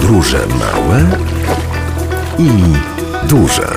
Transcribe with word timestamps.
Podróże 0.00 0.46
małe 0.46 1.06
i 2.38 2.48
duże. 3.28 3.68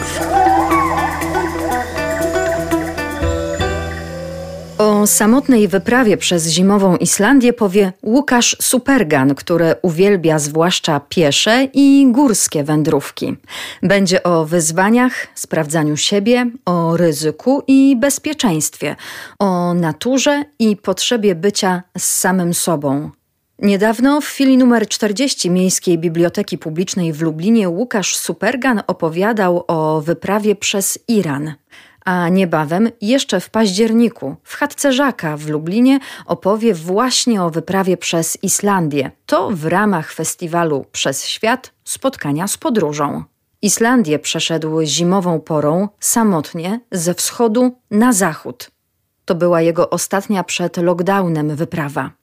O 4.77 5.07
samotnej 5.07 5.67
wyprawie 5.67 6.17
przez 6.17 6.47
zimową 6.47 6.97
Islandię 6.97 7.53
powie 7.53 7.93
Łukasz 8.03 8.57
Supergan, 8.61 9.35
który 9.35 9.75
uwielbia 9.81 10.39
zwłaszcza 10.39 11.01
piesze 11.09 11.67
i 11.73 12.07
górskie 12.11 12.63
wędrówki. 12.63 13.35
Będzie 13.81 14.23
o 14.23 14.45
wyzwaniach, 14.45 15.27
sprawdzaniu 15.35 15.97
siebie, 15.97 16.51
o 16.65 16.97
ryzyku 16.97 17.63
i 17.67 17.95
bezpieczeństwie, 17.99 18.95
o 19.39 19.73
naturze 19.73 20.43
i 20.59 20.77
potrzebie 20.77 21.35
bycia 21.35 21.83
z 21.97 22.03
samym 22.03 22.53
sobą. 22.53 23.11
Niedawno 23.59 24.21
w 24.21 24.25
chwili 24.25 24.57
numer 24.57 24.87
40 24.87 25.49
Miejskiej 25.49 25.97
Biblioteki 25.97 26.57
Publicznej 26.57 27.13
w 27.13 27.21
Lublinie 27.21 27.69
Łukasz 27.69 28.17
Supergan 28.17 28.83
opowiadał 28.87 29.63
o 29.67 30.01
wyprawie 30.01 30.55
przez 30.55 30.99
Iran. 31.07 31.53
A 32.05 32.29
niebawem, 32.29 32.89
jeszcze 33.01 33.39
w 33.39 33.49
październiku, 33.49 34.35
w 34.43 34.55
chatce 34.55 34.93
Żaka 34.93 35.37
w 35.37 35.47
Lublinie 35.47 35.99
opowie 36.25 36.73
właśnie 36.73 37.43
o 37.43 37.49
wyprawie 37.49 37.97
przez 37.97 38.43
Islandię. 38.43 39.11
To 39.25 39.49
w 39.49 39.65
ramach 39.65 40.13
festiwalu 40.13 40.85
Przez 40.91 41.25
Świat 41.25 41.71
spotkania 41.83 42.47
z 42.47 42.57
podróżą. 42.57 43.23
Islandię 43.61 44.19
przeszedł 44.19 44.81
zimową 44.83 45.39
porą 45.39 45.89
samotnie 45.99 46.79
ze 46.91 47.13
wschodu 47.13 47.79
na 47.91 48.13
zachód. 48.13 48.71
To 49.25 49.35
była 49.35 49.61
jego 49.61 49.89
ostatnia 49.89 50.43
przed 50.43 50.77
lockdownem 50.77 51.55
wyprawa. 51.55 52.22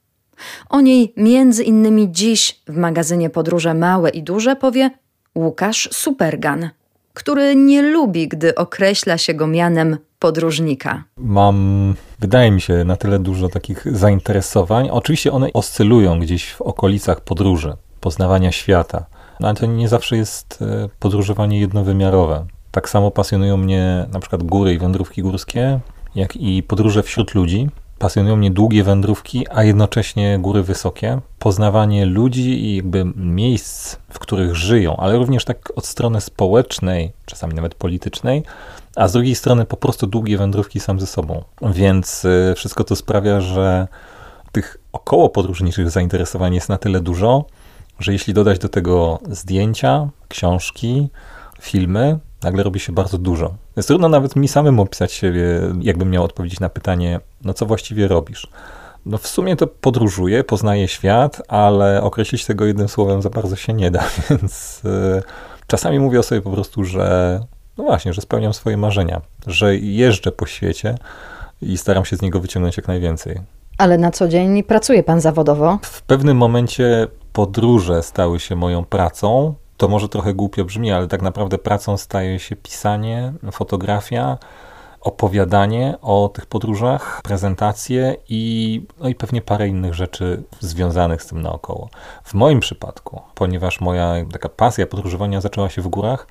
O 0.68 0.80
niej 0.80 1.12
między 1.16 1.64
innymi 1.64 2.12
dziś 2.12 2.60
w 2.68 2.76
magazynie 2.76 3.30
Podróże 3.30 3.74
Małe 3.74 4.10
i 4.10 4.22
Duże 4.22 4.56
powie 4.56 4.90
Łukasz 5.34 5.88
Supergan, 5.92 6.70
który 7.14 7.56
nie 7.56 7.82
lubi, 7.82 8.28
gdy 8.28 8.54
określa 8.54 9.18
się 9.18 9.34
go 9.34 9.46
mianem 9.46 9.96
podróżnika. 10.18 11.04
Mam, 11.16 11.94
wydaje 12.18 12.50
mi 12.50 12.60
się, 12.60 12.84
na 12.84 12.96
tyle 12.96 13.18
dużo 13.18 13.48
takich 13.48 13.96
zainteresowań. 13.96 14.88
Oczywiście 14.90 15.32
one 15.32 15.52
oscylują 15.52 16.20
gdzieś 16.20 16.52
w 16.52 16.62
okolicach 16.62 17.20
podróży, 17.20 17.72
poznawania 18.00 18.52
świata, 18.52 19.06
no 19.40 19.48
ale 19.48 19.56
to 19.56 19.66
nie 19.66 19.88
zawsze 19.88 20.16
jest 20.16 20.62
e, 20.62 20.88
podróżowanie 20.98 21.60
jednowymiarowe. 21.60 22.46
Tak 22.70 22.88
samo 22.88 23.10
pasjonują 23.10 23.56
mnie 23.56 24.06
na 24.12 24.20
przykład 24.20 24.42
góry 24.42 24.74
i 24.74 24.78
wędrówki 24.78 25.22
górskie, 25.22 25.80
jak 26.14 26.36
i 26.36 26.62
podróże 26.62 27.02
wśród 27.02 27.34
ludzi. 27.34 27.68
Pasjonują 28.00 28.36
mnie 28.36 28.50
długie 28.50 28.84
wędrówki, 28.84 29.46
a 29.50 29.64
jednocześnie 29.64 30.38
góry 30.38 30.62
wysokie. 30.62 31.20
Poznawanie 31.38 32.06
ludzi 32.06 32.64
i 32.64 32.76
jakby 32.76 33.04
miejsc, 33.16 33.96
w 34.10 34.18
których 34.18 34.56
żyją, 34.56 34.96
ale 34.96 35.16
również 35.16 35.44
tak 35.44 35.72
od 35.76 35.86
strony 35.86 36.20
społecznej, 36.20 37.12
czasami 37.26 37.54
nawet 37.54 37.74
politycznej, 37.74 38.42
a 38.96 39.08
z 39.08 39.12
drugiej 39.12 39.34
strony 39.34 39.64
po 39.64 39.76
prostu 39.76 40.06
długie 40.06 40.38
wędrówki 40.38 40.80
sam 40.80 41.00
ze 41.00 41.06
sobą. 41.06 41.44
Więc 41.62 42.24
y, 42.24 42.54
wszystko 42.56 42.84
to 42.84 42.96
sprawia, 42.96 43.40
że 43.40 43.88
tych 44.52 44.78
około 44.92 45.28
podróżniczych 45.28 45.90
zainteresowań 45.90 46.54
jest 46.54 46.68
na 46.68 46.78
tyle 46.78 47.00
dużo, 47.00 47.44
że 47.98 48.12
jeśli 48.12 48.34
dodać 48.34 48.58
do 48.58 48.68
tego 48.68 49.18
zdjęcia, 49.30 50.08
książki, 50.28 51.08
filmy, 51.60 52.18
nagle 52.42 52.62
robi 52.62 52.80
się 52.80 52.92
bardzo 52.92 53.18
dużo. 53.18 53.54
Jest 53.76 53.88
trudno 53.88 54.08
nawet 54.08 54.36
mi 54.36 54.48
samym 54.48 54.80
opisać 54.80 55.12
siebie, 55.12 55.44
jakbym 55.80 56.10
miał 56.10 56.24
odpowiedzieć 56.24 56.60
na 56.60 56.68
pytanie, 56.68 57.20
no 57.44 57.54
co 57.54 57.66
właściwie 57.66 58.08
robisz. 58.08 58.48
No 59.06 59.18
w 59.18 59.26
sumie 59.26 59.56
to 59.56 59.66
podróżuję, 59.66 60.44
poznaję 60.44 60.88
świat, 60.88 61.42
ale 61.48 62.02
określić 62.02 62.44
tego 62.46 62.64
jednym 62.64 62.88
słowem 62.88 63.22
za 63.22 63.30
bardzo 63.30 63.56
się 63.56 63.72
nie 63.72 63.90
da, 63.90 64.04
więc 64.30 64.82
y, 64.84 65.22
czasami 65.66 65.98
mówię 65.98 66.18
o 66.18 66.22
sobie 66.22 66.40
po 66.40 66.50
prostu, 66.50 66.84
że 66.84 67.40
no 67.78 67.84
właśnie, 67.84 68.12
że 68.12 68.20
spełniam 68.20 68.54
swoje 68.54 68.76
marzenia, 68.76 69.20
że 69.46 69.76
jeżdżę 69.76 70.32
po 70.32 70.46
świecie 70.46 70.94
i 71.62 71.78
staram 71.78 72.04
się 72.04 72.16
z 72.16 72.22
niego 72.22 72.40
wyciągnąć 72.40 72.76
jak 72.76 72.88
najwięcej. 72.88 73.40
Ale 73.78 73.98
na 73.98 74.10
co 74.10 74.28
dzień 74.28 74.62
pracuje 74.62 75.02
pan 75.02 75.20
zawodowo? 75.20 75.78
W 75.82 76.02
pewnym 76.02 76.36
momencie 76.36 77.06
podróże 77.32 78.02
stały 78.02 78.40
się 78.40 78.56
moją 78.56 78.84
pracą, 78.84 79.54
to 79.80 79.88
może 79.88 80.08
trochę 80.08 80.34
głupio 80.34 80.64
brzmi, 80.64 80.92
ale 80.92 81.08
tak 81.08 81.22
naprawdę 81.22 81.58
pracą 81.58 81.96
staje 81.96 82.38
się 82.38 82.56
pisanie, 82.56 83.32
fotografia, 83.52 84.38
opowiadanie 85.00 85.94
o 86.02 86.30
tych 86.34 86.46
podróżach, 86.46 87.20
prezentacje 87.22 88.16
i, 88.28 88.82
no 88.98 89.08
i 89.08 89.14
pewnie 89.14 89.42
parę 89.42 89.68
innych 89.68 89.94
rzeczy 89.94 90.42
związanych 90.60 91.22
z 91.22 91.26
tym 91.26 91.42
naokoło. 91.42 91.88
W 92.24 92.34
moim 92.34 92.60
przypadku, 92.60 93.20
ponieważ 93.34 93.80
moja 93.80 94.14
taka 94.32 94.48
pasja 94.48 94.86
podróżowania 94.86 95.40
zaczęła 95.40 95.68
się 95.68 95.82
w 95.82 95.88
górach, 95.88 96.26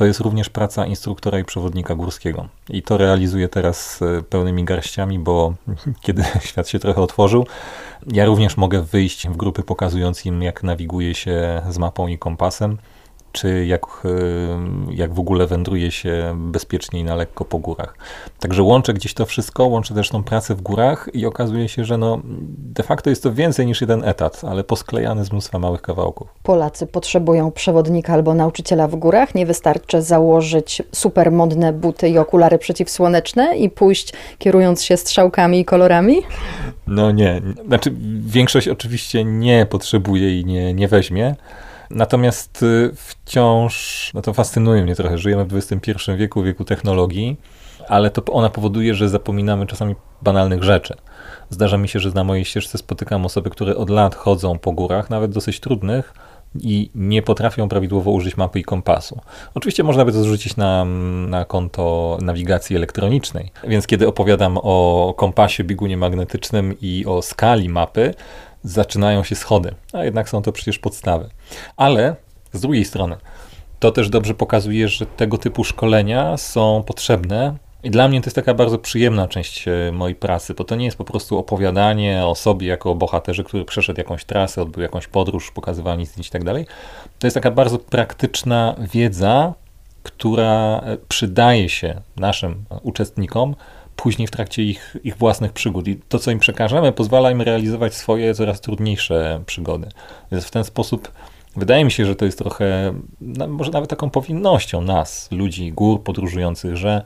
to 0.00 0.04
jest 0.04 0.20
również 0.20 0.50
praca 0.50 0.86
instruktora 0.86 1.38
i 1.38 1.44
przewodnika 1.44 1.94
górskiego. 1.94 2.48
I 2.70 2.82
to 2.82 2.98
realizuję 2.98 3.48
teraz 3.48 4.00
e, 4.02 4.22
pełnymi 4.22 4.64
garściami, 4.64 5.18
bo 5.18 5.54
kiedy 6.04 6.22
świat 6.48 6.68
się 6.68 6.78
trochę 6.78 7.02
otworzył, 7.02 7.46
ja 8.12 8.24
również 8.24 8.56
mogę 8.56 8.82
wyjść 8.82 9.28
w 9.28 9.36
grupy 9.36 9.62
pokazując 9.62 10.26
im, 10.26 10.42
jak 10.42 10.62
nawiguje 10.62 11.14
się 11.14 11.62
z 11.70 11.78
mapą 11.78 12.08
i 12.08 12.18
kompasem 12.18 12.78
czy 13.32 13.66
jak, 13.66 13.86
jak 14.90 15.14
w 15.14 15.20
ogóle 15.20 15.46
wędruje 15.46 15.90
się 15.90 16.34
bezpiecznie 16.36 17.00
i 17.00 17.04
na 17.04 17.14
lekko 17.14 17.44
po 17.44 17.58
górach. 17.58 17.94
Także 18.40 18.62
łączę 18.62 18.94
gdzieś 18.94 19.14
to 19.14 19.26
wszystko, 19.26 19.66
łączę 19.66 19.94
też 19.94 20.08
tą 20.08 20.22
pracę 20.22 20.54
w 20.54 20.62
górach 20.62 21.08
i 21.12 21.26
okazuje 21.26 21.68
się, 21.68 21.84
że 21.84 21.98
no, 21.98 22.20
de 22.58 22.82
facto 22.82 23.10
jest 23.10 23.22
to 23.22 23.32
więcej 23.32 23.66
niż 23.66 23.80
jeden 23.80 24.04
etat, 24.04 24.42
ale 24.44 24.64
posklejany 24.64 25.24
z 25.24 25.32
mnóstwa 25.32 25.58
małych 25.58 25.82
kawałków. 25.82 26.28
Polacy 26.42 26.86
potrzebują 26.86 27.50
przewodnika 27.50 28.12
albo 28.12 28.34
nauczyciela 28.34 28.88
w 28.88 28.96
górach. 28.96 29.34
Nie 29.34 29.46
wystarczy 29.46 30.02
założyć 30.02 30.82
super 30.92 31.32
modne 31.32 31.72
buty 31.72 32.08
i 32.08 32.18
okulary 32.18 32.58
przeciwsłoneczne 32.58 33.56
i 33.56 33.70
pójść 33.70 34.12
kierując 34.38 34.82
się 34.82 34.96
strzałkami 34.96 35.60
i 35.60 35.64
kolorami? 35.64 36.22
No 36.86 37.10
nie. 37.10 37.40
Znaczy, 37.66 37.94
większość 38.26 38.68
oczywiście 38.68 39.24
nie 39.24 39.66
potrzebuje 39.66 40.40
i 40.40 40.44
nie, 40.44 40.74
nie 40.74 40.88
weźmie. 40.88 41.34
Natomiast 41.90 42.62
y, 42.62 42.90
wciąż, 42.94 44.10
no 44.14 44.22
to 44.22 44.32
fascynuje 44.34 44.82
mnie 44.82 44.94
trochę, 44.94 45.18
żyjemy 45.18 45.44
w 45.44 45.56
XXI 45.56 45.92
wieku, 46.16 46.42
wieku 46.42 46.64
technologii, 46.64 47.36
ale 47.88 48.10
to 48.10 48.32
ona 48.32 48.50
powoduje, 48.50 48.94
że 48.94 49.08
zapominamy 49.08 49.66
czasami 49.66 49.94
banalnych 50.22 50.62
rzeczy. 50.62 50.94
Zdarza 51.50 51.78
mi 51.78 51.88
się, 51.88 52.00
że 52.00 52.10
na 52.10 52.24
mojej 52.24 52.44
ścieżce 52.44 52.78
spotykam 52.78 53.26
osoby, 53.26 53.50
które 53.50 53.76
od 53.76 53.90
lat 53.90 54.14
chodzą 54.14 54.58
po 54.58 54.72
górach, 54.72 55.10
nawet 55.10 55.30
dosyć 55.30 55.60
trudnych, 55.60 56.14
i 56.60 56.90
nie 56.94 57.22
potrafią 57.22 57.68
prawidłowo 57.68 58.10
użyć 58.10 58.36
mapy 58.36 58.60
i 58.60 58.64
kompasu. 58.64 59.20
Oczywiście 59.54 59.82
można 59.82 60.04
by 60.04 60.12
to 60.12 60.22
zrzucić 60.22 60.56
na, 60.56 60.84
na 61.28 61.44
konto 61.44 62.18
nawigacji 62.22 62.76
elektronicznej, 62.76 63.52
więc 63.68 63.86
kiedy 63.86 64.08
opowiadam 64.08 64.58
o 64.62 65.14
kompasie, 65.16 65.64
biegunie 65.64 65.96
magnetycznym 65.96 66.74
i 66.80 67.04
o 67.06 67.22
skali 67.22 67.68
mapy, 67.68 68.14
zaczynają 68.62 69.24
się 69.24 69.36
schody, 69.36 69.74
a 69.92 70.04
jednak 70.04 70.28
są 70.28 70.42
to 70.42 70.52
przecież 70.52 70.78
podstawy. 70.78 71.28
Ale 71.76 72.16
z 72.52 72.60
drugiej 72.60 72.84
strony, 72.84 73.16
to 73.78 73.92
też 73.92 74.08
dobrze 74.08 74.34
pokazuje, 74.34 74.88
że 74.88 75.06
tego 75.06 75.38
typu 75.38 75.64
szkolenia 75.64 76.36
są 76.36 76.82
potrzebne. 76.86 77.56
I 77.82 77.90
dla 77.90 78.08
mnie 78.08 78.20
to 78.20 78.26
jest 78.26 78.34
taka 78.34 78.54
bardzo 78.54 78.78
przyjemna 78.78 79.28
część 79.28 79.68
e, 79.68 79.92
mojej 79.92 80.14
pracy, 80.14 80.54
bo 80.54 80.64
to 80.64 80.76
nie 80.76 80.84
jest 80.84 80.96
po 80.96 81.04
prostu 81.04 81.38
opowiadanie 81.38 82.26
o 82.26 82.34
sobie 82.34 82.66
jako 82.66 82.90
o 82.90 82.94
bohaterze, 82.94 83.44
który 83.44 83.64
przeszedł 83.64 84.00
jakąś 84.00 84.24
trasę, 84.24 84.62
odbył 84.62 84.82
jakąś 84.82 85.06
podróż, 85.06 85.50
pokazywanie 85.50 86.06
zdjęć 86.06 86.28
i 86.28 86.30
tak 86.30 86.44
dalej. 86.44 86.66
To 87.18 87.26
jest 87.26 87.34
taka 87.34 87.50
bardzo 87.50 87.78
praktyczna 87.78 88.76
wiedza, 88.92 89.54
która 90.02 90.80
e, 90.80 90.96
przydaje 91.08 91.68
się 91.68 92.00
naszym 92.16 92.64
uczestnikom 92.82 93.54
później 94.02 94.28
w 94.28 94.30
trakcie 94.30 94.62
ich, 94.62 94.96
ich 95.04 95.16
własnych 95.16 95.52
przygód. 95.52 95.88
I 95.88 95.96
to, 96.08 96.18
co 96.18 96.30
im 96.30 96.38
przekażemy, 96.38 96.92
pozwala 96.92 97.30
im 97.30 97.42
realizować 97.42 97.94
swoje 97.94 98.34
coraz 98.34 98.60
trudniejsze 98.60 99.42
przygody. 99.46 99.88
Więc 100.32 100.44
w 100.44 100.50
ten 100.50 100.64
sposób 100.64 101.12
wydaje 101.56 101.84
mi 101.84 101.90
się, 101.90 102.06
że 102.06 102.16
to 102.16 102.24
jest 102.24 102.38
trochę, 102.38 102.94
no, 103.20 103.48
może 103.48 103.70
nawet 103.70 103.90
taką 103.90 104.10
powinnością 104.10 104.80
nas, 104.80 105.28
ludzi, 105.30 105.72
gór 105.72 106.02
podróżujących, 106.02 106.76
że 106.76 107.02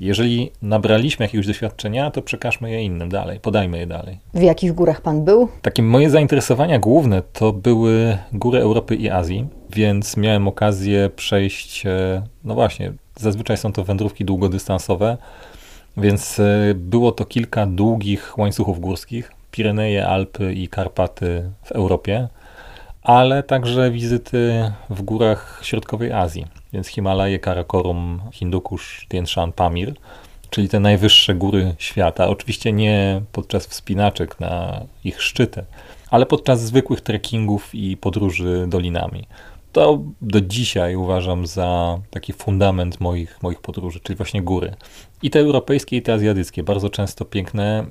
jeżeli 0.00 0.50
nabraliśmy 0.62 1.24
jakiegoś 1.24 1.46
doświadczenia, 1.46 2.10
to 2.10 2.22
przekażmy 2.22 2.70
je 2.70 2.82
innym 2.82 3.08
dalej, 3.08 3.40
podajmy 3.40 3.78
je 3.78 3.86
dalej. 3.86 4.18
W 4.34 4.42
jakich 4.42 4.72
górach 4.72 5.00
pan 5.00 5.24
był? 5.24 5.48
Takie 5.62 5.82
moje 5.82 6.10
zainteresowania 6.10 6.78
główne 6.78 7.22
to 7.22 7.52
były 7.52 8.18
góry 8.32 8.60
Europy 8.60 8.94
i 8.94 9.10
Azji, 9.10 9.46
więc 9.70 10.16
miałem 10.16 10.48
okazję 10.48 11.10
przejść, 11.16 11.86
e, 11.86 12.22
no 12.44 12.54
właśnie, 12.54 12.92
zazwyczaj 13.16 13.56
są 13.56 13.72
to 13.72 13.84
wędrówki 13.84 14.24
długodystansowe, 14.24 15.16
więc 15.98 16.40
e, 16.40 16.74
było 16.74 17.12
to 17.12 17.24
kilka 17.24 17.66
długich 17.66 18.38
łańcuchów 18.38 18.80
górskich, 18.80 19.32
Pireneje, 19.50 20.08
Alpy 20.08 20.54
i 20.54 20.68
Karpaty 20.68 21.50
w 21.64 21.72
Europie, 21.72 22.28
ale 23.02 23.42
także 23.42 23.90
wizyty 23.90 24.72
w 24.90 25.02
górach 25.02 25.60
środkowej 25.62 26.12
Azji, 26.12 26.46
więc 26.72 26.86
Himalaje, 26.86 27.38
Karakorum, 27.38 28.20
Hindukusz, 28.32 29.06
Tien 29.08 29.26
Shan, 29.26 29.52
Pamir, 29.52 29.94
czyli 30.50 30.68
te 30.68 30.80
najwyższe 30.80 31.34
góry 31.34 31.74
świata. 31.78 32.28
Oczywiście 32.28 32.72
nie 32.72 33.22
podczas 33.32 33.66
wspinaczek 33.66 34.40
na 34.40 34.80
ich 35.04 35.22
szczyty, 35.22 35.64
ale 36.10 36.26
podczas 36.26 36.60
zwykłych 36.60 37.00
trekkingów 37.00 37.74
i 37.74 37.96
podróży 37.96 38.64
dolinami. 38.68 39.26
To 39.72 40.02
do 40.20 40.40
dzisiaj 40.40 40.96
uważam 40.96 41.46
za 41.46 41.98
taki 42.10 42.32
fundament 42.32 43.00
moich, 43.00 43.42
moich 43.42 43.60
podróży, 43.60 44.00
czyli 44.00 44.16
właśnie 44.16 44.42
góry. 44.42 44.74
I 45.22 45.30
te 45.30 45.38
europejskie, 45.40 45.96
i 45.96 46.02
te 46.02 46.12
azjatyckie, 46.12 46.62
bardzo 46.62 46.90
często 46.90 47.24
piękne, 47.24 47.86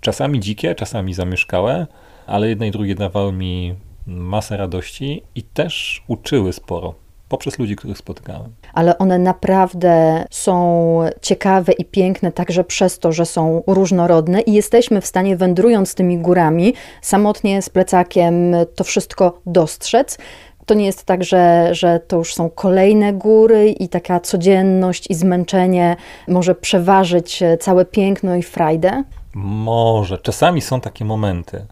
czasami 0.00 0.40
dzikie, 0.40 0.74
czasami 0.74 1.14
zamieszkałe, 1.14 1.86
ale 2.26 2.48
jedne 2.48 2.68
i 2.68 2.70
drugie 2.70 2.94
dawały 2.94 3.32
mi 3.32 3.74
masę 4.06 4.56
radości 4.56 5.22
i 5.34 5.42
też 5.42 6.04
uczyły 6.08 6.52
sporo 6.52 6.94
poprzez 7.30 7.58
ludzi, 7.58 7.76
których 7.76 7.98
spotkałem. 7.98 8.52
Ale 8.74 8.98
one 8.98 9.18
naprawdę 9.18 10.24
są 10.30 11.00
ciekawe 11.22 11.72
i 11.72 11.84
piękne 11.84 12.32
także 12.32 12.64
przez 12.64 12.98
to, 12.98 13.12
że 13.12 13.26
są 13.26 13.62
różnorodne 13.66 14.40
i 14.40 14.52
jesteśmy 14.52 15.00
w 15.00 15.06
stanie 15.06 15.36
wędrując 15.36 15.94
tymi 15.94 16.18
górami, 16.18 16.74
samotnie 17.02 17.62
z 17.62 17.68
plecakiem 17.68 18.54
to 18.74 18.84
wszystko 18.84 19.40
dostrzec. 19.46 20.18
To 20.66 20.74
nie 20.74 20.86
jest 20.86 21.04
tak, 21.04 21.24
że, 21.24 21.68
że 21.74 22.00
to 22.00 22.16
już 22.16 22.34
są 22.34 22.50
kolejne 22.50 23.12
góry 23.12 23.70
i 23.70 23.88
taka 23.88 24.20
codzienność 24.20 25.10
i 25.10 25.14
zmęczenie 25.14 25.96
może 26.28 26.54
przeważyć 26.54 27.42
całe 27.60 27.84
piękno 27.84 28.36
i 28.36 28.42
frajdę? 28.42 29.04
Może. 29.34 30.18
Czasami 30.18 30.60
są 30.60 30.80
takie 30.80 31.04
momenty. 31.04 31.66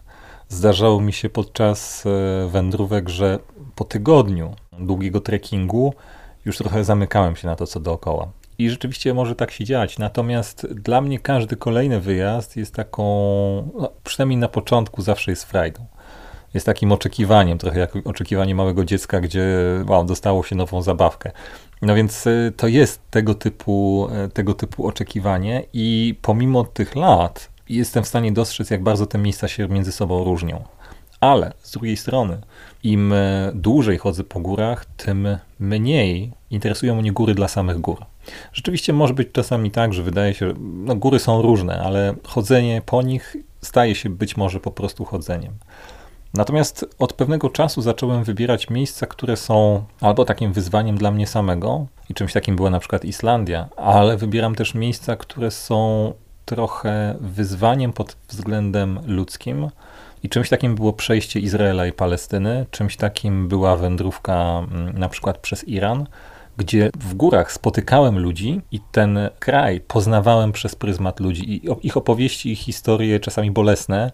Zdarzało 0.49 1.01
mi 1.01 1.13
się 1.13 1.29
podczas 1.29 2.05
e, 2.05 2.47
wędrówek, 2.47 3.09
że 3.09 3.39
po 3.75 3.85
tygodniu 3.85 4.55
długiego 4.79 5.21
trekkingu 5.21 5.93
już 6.45 6.57
trochę 6.57 6.83
zamykałem 6.83 7.35
się 7.35 7.47
na 7.47 7.55
to, 7.55 7.67
co 7.67 7.79
dookoła. 7.79 8.27
I 8.57 8.69
rzeczywiście 8.69 9.13
może 9.13 9.35
tak 9.35 9.51
się 9.51 9.65
dziać. 9.65 9.97
Natomiast 9.97 10.67
dla 10.73 11.01
mnie 11.01 11.19
każdy 11.19 11.55
kolejny 11.55 11.99
wyjazd 11.99 12.57
jest 12.57 12.75
taką, 12.75 13.03
no, 13.79 13.91
przynajmniej 14.03 14.37
na 14.37 14.47
początku, 14.47 15.01
zawsze 15.01 15.31
jest 15.31 15.43
frajdą. 15.43 15.85
Jest 16.53 16.65
takim 16.65 16.91
oczekiwaniem, 16.91 17.57
trochę 17.57 17.79
jak 17.79 17.91
oczekiwanie 18.05 18.55
małego 18.55 18.85
dziecka, 18.85 19.21
gdzie 19.21 19.45
wow, 19.87 20.05
dostało 20.05 20.43
się 20.43 20.55
nową 20.55 20.81
zabawkę. 20.81 21.31
No 21.81 21.95
więc 21.95 22.27
e, 22.27 22.51
to 22.57 22.67
jest 22.67 23.01
tego 23.11 23.35
typu, 23.35 24.07
e, 24.11 24.29
tego 24.29 24.53
typu 24.53 24.87
oczekiwanie, 24.87 25.63
i 25.73 26.15
pomimo 26.21 26.63
tych 26.63 26.95
lat 26.95 27.49
jestem 27.69 28.03
w 28.03 28.07
stanie 28.07 28.31
dostrzec, 28.31 28.69
jak 28.69 28.83
bardzo 28.83 29.05
te 29.05 29.17
miejsca 29.17 29.47
się 29.47 29.67
między 29.67 29.91
sobą 29.91 30.23
różnią. 30.23 30.63
Ale 31.19 31.53
z 31.61 31.71
drugiej 31.71 31.97
strony, 31.97 32.37
im 32.83 33.13
dłużej 33.53 33.97
chodzę 33.97 34.23
po 34.23 34.39
górach, 34.39 34.85
tym 34.85 35.37
mniej 35.59 36.31
interesują 36.51 36.95
mnie 36.95 37.11
góry 37.11 37.35
dla 37.35 37.47
samych 37.47 37.79
gór. 37.79 38.05
Rzeczywiście 38.53 38.93
może 38.93 39.13
być 39.13 39.31
czasami 39.31 39.71
tak, 39.71 39.93
że 39.93 40.03
wydaje 40.03 40.33
się, 40.33 40.47
że 40.47 40.53
no, 40.59 40.95
góry 40.95 41.19
są 41.19 41.41
różne, 41.41 41.81
ale 41.81 42.15
chodzenie 42.23 42.81
po 42.85 43.01
nich 43.01 43.35
staje 43.61 43.95
się 43.95 44.09
być 44.09 44.37
może 44.37 44.59
po 44.59 44.71
prostu 44.71 45.05
chodzeniem. 45.05 45.53
Natomiast 46.33 46.85
od 46.99 47.13
pewnego 47.13 47.49
czasu 47.49 47.81
zacząłem 47.81 48.23
wybierać 48.23 48.69
miejsca, 48.69 49.05
które 49.05 49.37
są 49.37 49.83
albo 50.01 50.25
takim 50.25 50.53
wyzwaniem 50.53 50.97
dla 50.97 51.11
mnie 51.11 51.27
samego, 51.27 51.87
i 52.09 52.13
czymś 52.13 52.33
takim 52.33 52.55
była 52.55 52.69
na 52.69 52.79
przykład 52.79 53.05
Islandia, 53.05 53.69
ale 53.77 54.17
wybieram 54.17 54.55
też 54.55 54.73
miejsca, 54.73 55.15
które 55.15 55.51
są 55.51 56.13
trochę 56.45 57.15
wyzwaniem 57.19 57.93
pod 57.93 58.15
względem 58.27 58.99
ludzkim. 59.05 59.69
I 60.23 60.29
czymś 60.29 60.49
takim 60.49 60.75
było 60.75 60.93
przejście 60.93 61.39
Izraela 61.39 61.87
i 61.87 61.91
Palestyny, 61.91 62.65
czymś 62.71 62.97
takim 62.97 63.47
była 63.47 63.75
wędrówka 63.75 64.65
mm, 64.71 64.97
na 64.97 65.09
przykład 65.09 65.37
przez 65.37 65.67
Iran, 65.67 66.07
gdzie 66.57 66.89
w 66.99 67.13
górach 67.13 67.51
spotykałem 67.51 68.19
ludzi 68.19 68.61
i 68.71 68.79
ten 68.91 69.19
kraj 69.39 69.79
poznawałem 69.79 70.51
przez 70.51 70.75
pryzmat 70.75 71.19
ludzi. 71.19 71.55
I 71.55 71.69
ich 71.87 71.97
opowieści, 71.97 72.51
ich 72.51 72.59
historie, 72.59 73.19
czasami 73.19 73.51
bolesne, 73.51 74.11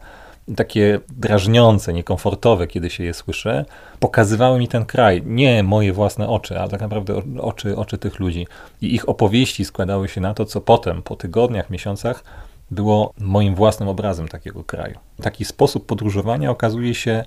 takie 0.55 0.99
drażniące, 1.09 1.93
niekomfortowe, 1.93 2.67
kiedy 2.67 2.89
się 2.89 3.03
je 3.03 3.13
słyszę, 3.13 3.65
pokazywały 3.99 4.59
mi 4.59 4.67
ten 4.67 4.85
kraj. 4.85 5.23
Nie 5.25 5.63
moje 5.63 5.93
własne 5.93 6.27
oczy, 6.27 6.59
ale 6.59 6.69
tak 6.69 6.81
naprawdę 6.81 7.21
oczy, 7.41 7.77
oczy 7.77 7.97
tych 7.97 8.19
ludzi. 8.19 8.47
I 8.81 8.95
ich 8.95 9.09
opowieści 9.09 9.65
składały 9.65 10.07
się 10.07 10.21
na 10.21 10.33
to, 10.33 10.45
co 10.45 10.61
potem, 10.61 11.01
po 11.01 11.15
tygodniach, 11.15 11.69
miesiącach, 11.69 12.23
było 12.71 13.13
moim 13.19 13.55
własnym 13.55 13.89
obrazem 13.89 14.27
takiego 14.27 14.63
kraju. 14.63 14.95
Taki 15.21 15.45
sposób 15.45 15.85
podróżowania 15.85 16.51
okazuje 16.51 16.95
się 16.95 17.23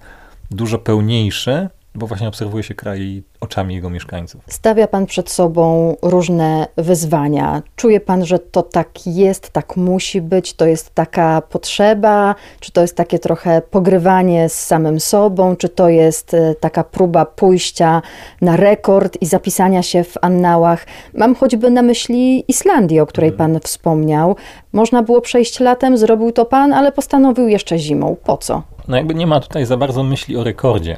dużo 0.51 0.79
pełniejszy 0.79 1.69
bo 1.99 2.07
właśnie 2.07 2.29
obserwuje 2.29 2.63
się 2.63 2.75
kraj 2.75 3.23
oczami 3.41 3.75
jego 3.75 3.91
mieszkańców. 3.91 4.43
Stawia 4.47 4.87
Pan 4.87 5.07
przed 5.07 5.31
sobą 5.31 5.97
różne 6.03 6.67
wyzwania. 6.77 7.63
Czuje 7.77 8.01
Pan, 8.01 8.25
że 8.25 8.39
to 8.39 8.63
tak 8.63 9.07
jest, 9.07 9.51
tak 9.51 9.77
musi 9.77 10.21
być, 10.21 10.53
to 10.55 10.67
jest 10.67 10.95
taka 10.95 11.43
potrzeba, 11.51 12.35
czy 12.61 12.73
to 12.73 12.81
jest 12.81 12.97
takie 12.97 13.19
trochę 13.19 13.63
pogrywanie 13.71 14.49
z 14.49 14.65
samym 14.65 15.01
sobą, 15.01 15.57
czy 15.57 15.69
to 15.69 15.89
jest 15.89 16.35
e, 16.35 16.55
taka 16.55 16.85
próba 16.85 17.25
pójścia 17.25 18.03
na 18.41 18.57
rekord 18.57 19.19
i 19.21 19.27
zapisania 19.27 19.83
się 19.83 20.05
w 20.05 20.15
annałach. 20.23 20.87
Mam 21.15 21.35
choćby 21.35 21.71
na 21.71 21.83
myśli 21.83 22.45
Islandię, 22.49 23.03
o 23.03 23.07
której 23.07 23.31
mhm. 23.31 23.53
Pan 23.53 23.61
wspomniał. 23.61 24.37
Można 24.73 25.03
było 25.03 25.21
przejść 25.21 25.61
latem, 25.61 25.99
zrobił 25.99 26.33
to 26.33 26.45
Pan, 26.45 26.73
ale 26.73 26.93
postanowił 26.93 27.49
jeszcze 27.49 27.79
zimą. 27.79 28.17
Po 28.25 28.37
co? 28.37 28.63
No 28.89 28.97
jakby 28.97 29.15
nie 29.15 29.27
ma 29.27 29.41
tutaj 29.41 29.67
za 29.67 29.77
bardzo 29.77 30.03
myśli 30.03 30.37
o 30.37 30.45
rekordzie. 30.45 30.97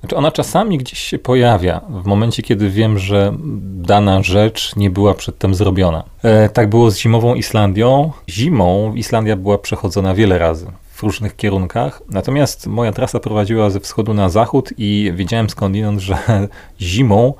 Znaczy 0.00 0.16
ona 0.16 0.32
czasami 0.32 0.78
gdzieś 0.78 0.98
się 0.98 1.18
pojawia 1.18 1.80
w 1.88 2.06
momencie, 2.06 2.42
kiedy 2.42 2.70
wiem, 2.70 2.98
że 2.98 3.32
dana 3.62 4.22
rzecz 4.22 4.76
nie 4.76 4.90
była 4.90 5.14
przedtem 5.14 5.54
zrobiona. 5.54 6.04
E, 6.22 6.48
tak 6.48 6.70
było 6.70 6.90
z 6.90 6.98
zimową 6.98 7.34
Islandią. 7.34 8.12
Zimą 8.28 8.94
Islandia 8.94 9.36
była 9.36 9.58
przechodzona 9.58 10.14
wiele 10.14 10.38
razy 10.38 10.66
w 11.00 11.02
różnych 11.02 11.36
kierunkach, 11.36 12.02
natomiast 12.10 12.66
moja 12.66 12.92
trasa 12.92 13.20
prowadziła 13.20 13.70
ze 13.70 13.80
wschodu 13.80 14.14
na 14.14 14.28
zachód 14.28 14.72
i 14.78 15.12
wiedziałem 15.14 15.50
skądinąd, 15.50 16.00
że 16.00 16.16
zimą 16.80 17.34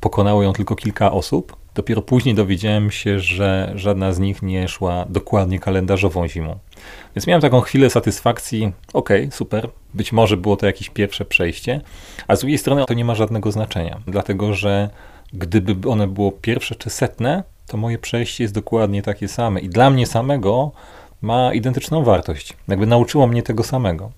pokonało 0.00 0.42
ją 0.42 0.52
tylko 0.52 0.76
kilka 0.76 1.12
osób. 1.12 1.56
Dopiero 1.74 2.02
później 2.02 2.34
dowiedziałem 2.34 2.90
się, 2.90 3.20
że 3.20 3.72
żadna 3.74 4.12
z 4.12 4.18
nich 4.18 4.42
nie 4.42 4.68
szła 4.68 5.04
dokładnie 5.08 5.58
kalendarzową 5.58 6.28
zimą. 6.28 6.58
Więc 7.16 7.26
miałem 7.26 7.42
taką 7.42 7.60
chwilę 7.60 7.90
satysfakcji, 7.90 8.72
okej, 8.92 9.20
okay, 9.20 9.32
super, 9.32 9.68
być 9.94 10.12
może 10.12 10.36
było 10.36 10.56
to 10.56 10.66
jakieś 10.66 10.90
pierwsze 10.90 11.24
przejście, 11.24 11.80
a 12.28 12.36
z 12.36 12.40
drugiej 12.40 12.58
strony 12.58 12.84
to 12.86 12.94
nie 12.94 13.04
ma 13.04 13.14
żadnego 13.14 13.52
znaczenia, 13.52 14.00
dlatego 14.06 14.54
że 14.54 14.90
gdyby 15.32 15.90
one 15.90 16.06
było 16.06 16.32
pierwsze 16.32 16.74
czy 16.74 16.90
setne, 16.90 17.42
to 17.66 17.76
moje 17.76 17.98
przejście 17.98 18.44
jest 18.44 18.54
dokładnie 18.54 19.02
takie 19.02 19.28
same 19.28 19.60
i 19.60 19.68
dla 19.68 19.90
mnie 19.90 20.06
samego 20.06 20.72
ma 21.22 21.54
identyczną 21.54 22.04
wartość. 22.04 22.56
Jakby 22.68 22.86
nauczyło 22.86 23.26
mnie 23.26 23.42
tego 23.42 23.62
samego. 23.62 24.10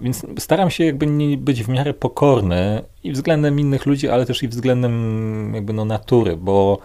Więc 0.00 0.26
staram 0.38 0.70
się 0.70 0.84
jakby 0.84 1.06
nie 1.06 1.36
być 1.36 1.64
w 1.64 1.68
miarę 1.68 1.94
pokorny 1.94 2.82
i 3.04 3.12
względem 3.12 3.60
innych 3.60 3.86
ludzi, 3.86 4.08
ale 4.08 4.26
też 4.26 4.42
i 4.42 4.48
względem 4.48 5.54
jakby 5.54 5.72
no 5.72 5.84
natury, 5.84 6.36
bo 6.36 6.78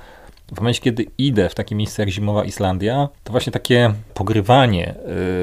w 0.55 0.60
momencie, 0.60 0.81
kiedy 0.81 1.05
idę 1.17 1.50
w 1.50 1.55
takie 1.55 1.75
miejsce 1.75 2.01
jak 2.01 2.10
zimowa 2.10 2.43
Islandia, 2.43 3.10
to 3.24 3.31
właśnie 3.31 3.51
takie 3.51 3.93
pogrywanie, 4.13 4.95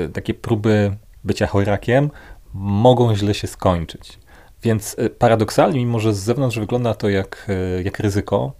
yy, 0.02 0.08
takie 0.08 0.34
próby 0.34 0.96
bycia 1.24 1.46
chojrakiem 1.46 2.10
mogą 2.54 3.16
źle 3.16 3.34
się 3.34 3.46
skończyć. 3.46 4.18
Więc 4.62 4.96
y, 4.98 5.10
paradoksalnie, 5.10 5.78
mimo 5.78 6.00
że 6.00 6.14
z 6.14 6.18
zewnątrz 6.18 6.58
wygląda 6.58 6.94
to 6.94 7.08
jak, 7.08 7.46
y, 7.78 7.82
jak 7.82 7.98
ryzyko, 7.98 8.52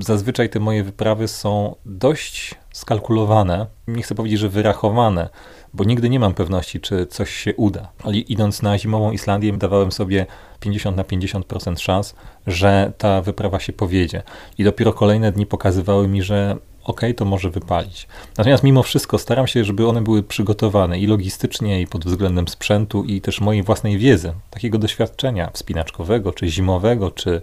zazwyczaj 0.00 0.50
te 0.50 0.60
moje 0.60 0.84
wyprawy 0.84 1.28
są 1.28 1.74
dość 1.86 2.54
skalkulowane. 2.72 3.66
Nie 3.88 4.02
chcę 4.02 4.14
powiedzieć, 4.14 4.40
że 4.40 4.48
wyrachowane, 4.48 5.28
bo 5.74 5.84
nigdy 5.84 6.10
nie 6.10 6.20
mam 6.20 6.34
pewności, 6.34 6.80
czy 6.80 7.06
coś 7.06 7.30
się 7.30 7.54
uda. 7.54 7.88
Ale 8.04 8.16
idąc 8.16 8.62
na 8.62 8.78
zimową 8.78 9.12
Islandię, 9.12 9.52
dawałem 9.52 9.92
sobie 9.92 10.26
50 10.60 10.96
na 10.96 11.02
50% 11.02 11.78
szans, 11.78 12.14
że 12.46 12.92
ta 12.98 13.22
wyprawa 13.22 13.60
się 13.60 13.72
powiedzie. 13.72 14.22
I 14.58 14.64
dopiero 14.64 14.92
kolejne 14.92 15.32
dni 15.32 15.46
pokazywały 15.46 16.08
mi, 16.08 16.22
że 16.22 16.56
ok, 16.84 17.00
to 17.16 17.24
może 17.24 17.50
wypalić. 17.50 18.08
Natomiast 18.38 18.64
mimo 18.64 18.82
wszystko 18.82 19.18
staram 19.18 19.46
się, 19.46 19.64
żeby 19.64 19.88
one 19.88 20.02
były 20.02 20.22
przygotowane 20.22 20.98
i 20.98 21.06
logistycznie, 21.06 21.80
i 21.80 21.86
pod 21.86 22.04
względem 22.04 22.48
sprzętu, 22.48 23.04
i 23.04 23.20
też 23.20 23.40
mojej 23.40 23.62
własnej 23.62 23.98
wiedzy, 23.98 24.32
takiego 24.50 24.78
doświadczenia 24.78 25.50
wspinaczkowego, 25.52 26.32
czy 26.32 26.48
zimowego, 26.48 27.10
czy 27.10 27.40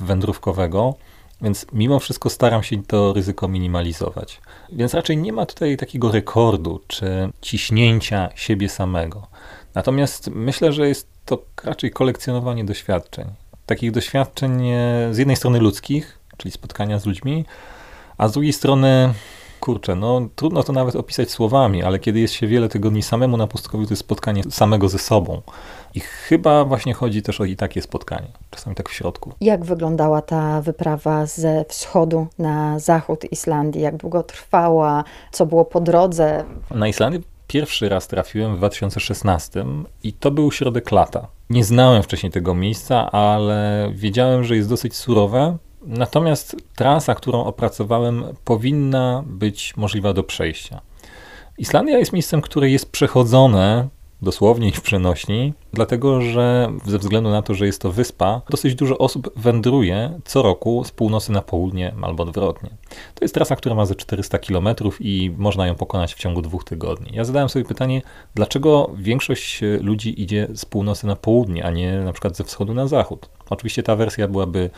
wędrówkowego. 0.00 0.94
Więc 1.42 1.66
mimo 1.72 1.98
wszystko 1.98 2.30
staram 2.30 2.62
się 2.62 2.82
to 2.82 3.12
ryzyko 3.12 3.48
minimalizować. 3.48 4.40
Więc 4.72 4.94
raczej 4.94 5.16
nie 5.16 5.32
ma 5.32 5.46
tutaj 5.46 5.76
takiego 5.76 6.12
rekordu 6.12 6.80
czy 6.86 7.30
ciśnięcia 7.40 8.28
siebie 8.34 8.68
samego. 8.68 9.26
Natomiast 9.74 10.30
myślę, 10.34 10.72
że 10.72 10.88
jest 10.88 11.08
to 11.24 11.42
raczej 11.64 11.90
kolekcjonowanie 11.90 12.64
doświadczeń. 12.64 13.26
Takich 13.66 13.90
doświadczeń 13.90 14.62
z 15.10 15.18
jednej 15.18 15.36
strony 15.36 15.60
ludzkich, 15.60 16.18
czyli 16.36 16.52
spotkania 16.52 16.98
z 16.98 17.06
ludźmi, 17.06 17.44
a 18.18 18.28
z 18.28 18.32
drugiej 18.32 18.52
strony, 18.52 19.14
kurczę, 19.60 19.96
no 19.96 20.28
trudno 20.36 20.62
to 20.62 20.72
nawet 20.72 20.96
opisać 20.96 21.30
słowami, 21.30 21.82
ale 21.82 21.98
kiedy 21.98 22.20
jest 22.20 22.34
się 22.34 22.46
wiele 22.46 22.68
tygodni 22.68 23.02
samemu 23.02 23.36
na 23.36 23.46
pustkowiu, 23.46 23.86
to 23.86 23.92
jest 23.92 24.00
spotkanie 24.00 24.42
samego 24.42 24.88
ze 24.88 24.98
sobą. 24.98 25.42
I 25.94 26.00
chyba 26.00 26.64
właśnie 26.64 26.94
chodzi 26.94 27.22
też 27.22 27.40
o 27.40 27.44
i 27.44 27.56
takie 27.56 27.82
spotkanie, 27.82 28.28
czasami 28.50 28.76
tak 28.76 28.88
w 28.88 28.92
środku. 28.92 29.32
Jak 29.40 29.64
wyglądała 29.64 30.22
ta 30.22 30.62
wyprawa 30.62 31.26
ze 31.26 31.64
wschodu 31.68 32.26
na 32.38 32.78
zachód 32.78 33.32
Islandii? 33.32 33.82
Jak 33.82 33.96
długo 33.96 34.22
trwała? 34.22 35.04
Co 35.32 35.46
było 35.46 35.64
po 35.64 35.80
drodze? 35.80 36.44
Na 36.70 36.88
Islandii 36.88 37.22
pierwszy 37.46 37.88
raz 37.88 38.08
trafiłem 38.08 38.54
w 38.54 38.58
2016 38.58 39.64
i 40.02 40.12
to 40.12 40.30
był 40.30 40.52
środek 40.52 40.92
lata. 40.92 41.26
Nie 41.50 41.64
znałem 41.64 42.02
wcześniej 42.02 42.32
tego 42.32 42.54
miejsca, 42.54 43.10
ale 43.12 43.90
wiedziałem, 43.94 44.44
że 44.44 44.56
jest 44.56 44.68
dosyć 44.68 44.96
surowe. 44.96 45.56
Natomiast 45.82 46.56
trasa, 46.76 47.14
którą 47.14 47.44
opracowałem, 47.44 48.24
powinna 48.44 49.22
być 49.26 49.76
możliwa 49.76 50.12
do 50.12 50.22
przejścia. 50.22 50.80
Islandia 51.58 51.98
jest 51.98 52.12
miejscem, 52.12 52.40
które 52.40 52.70
jest 52.70 52.90
przechodzone 52.90 53.88
dosłownie 54.22 54.68
i 54.68 54.72
w 54.72 54.80
przenośni, 54.80 55.52
dlatego 55.72 56.20
że 56.20 56.72
ze 56.86 56.98
względu 56.98 57.30
na 57.30 57.42
to, 57.42 57.54
że 57.54 57.66
jest 57.66 57.82
to 57.82 57.92
wyspa, 57.92 58.42
dosyć 58.50 58.74
dużo 58.74 58.98
osób 58.98 59.30
wędruje 59.36 60.20
co 60.24 60.42
roku 60.42 60.84
z 60.84 60.90
północy 60.90 61.32
na 61.32 61.42
południe 61.42 61.94
albo 62.02 62.22
odwrotnie. 62.22 62.70
To 63.14 63.24
jest 63.24 63.34
trasa, 63.34 63.56
która 63.56 63.74
ma 63.74 63.86
ze 63.86 63.94
400 63.94 64.38
km 64.38 64.68
i 65.00 65.32
można 65.36 65.66
ją 65.66 65.74
pokonać 65.74 66.14
w 66.14 66.18
ciągu 66.18 66.42
dwóch 66.42 66.64
tygodni. 66.64 67.10
Ja 67.12 67.24
zadałem 67.24 67.48
sobie 67.48 67.64
pytanie, 67.64 68.02
dlaczego 68.34 68.90
większość 68.96 69.60
ludzi 69.80 70.22
idzie 70.22 70.48
z 70.54 70.64
północy 70.64 71.06
na 71.06 71.16
południe, 71.16 71.64
a 71.64 71.70
nie 71.70 72.00
na 72.00 72.12
przykład 72.12 72.36
ze 72.36 72.44
wschodu 72.44 72.74
na 72.74 72.86
zachód. 72.86 73.28
Oczywiście 73.50 73.82
ta 73.82 73.96
wersja 73.96 74.28
byłaby 74.28 74.70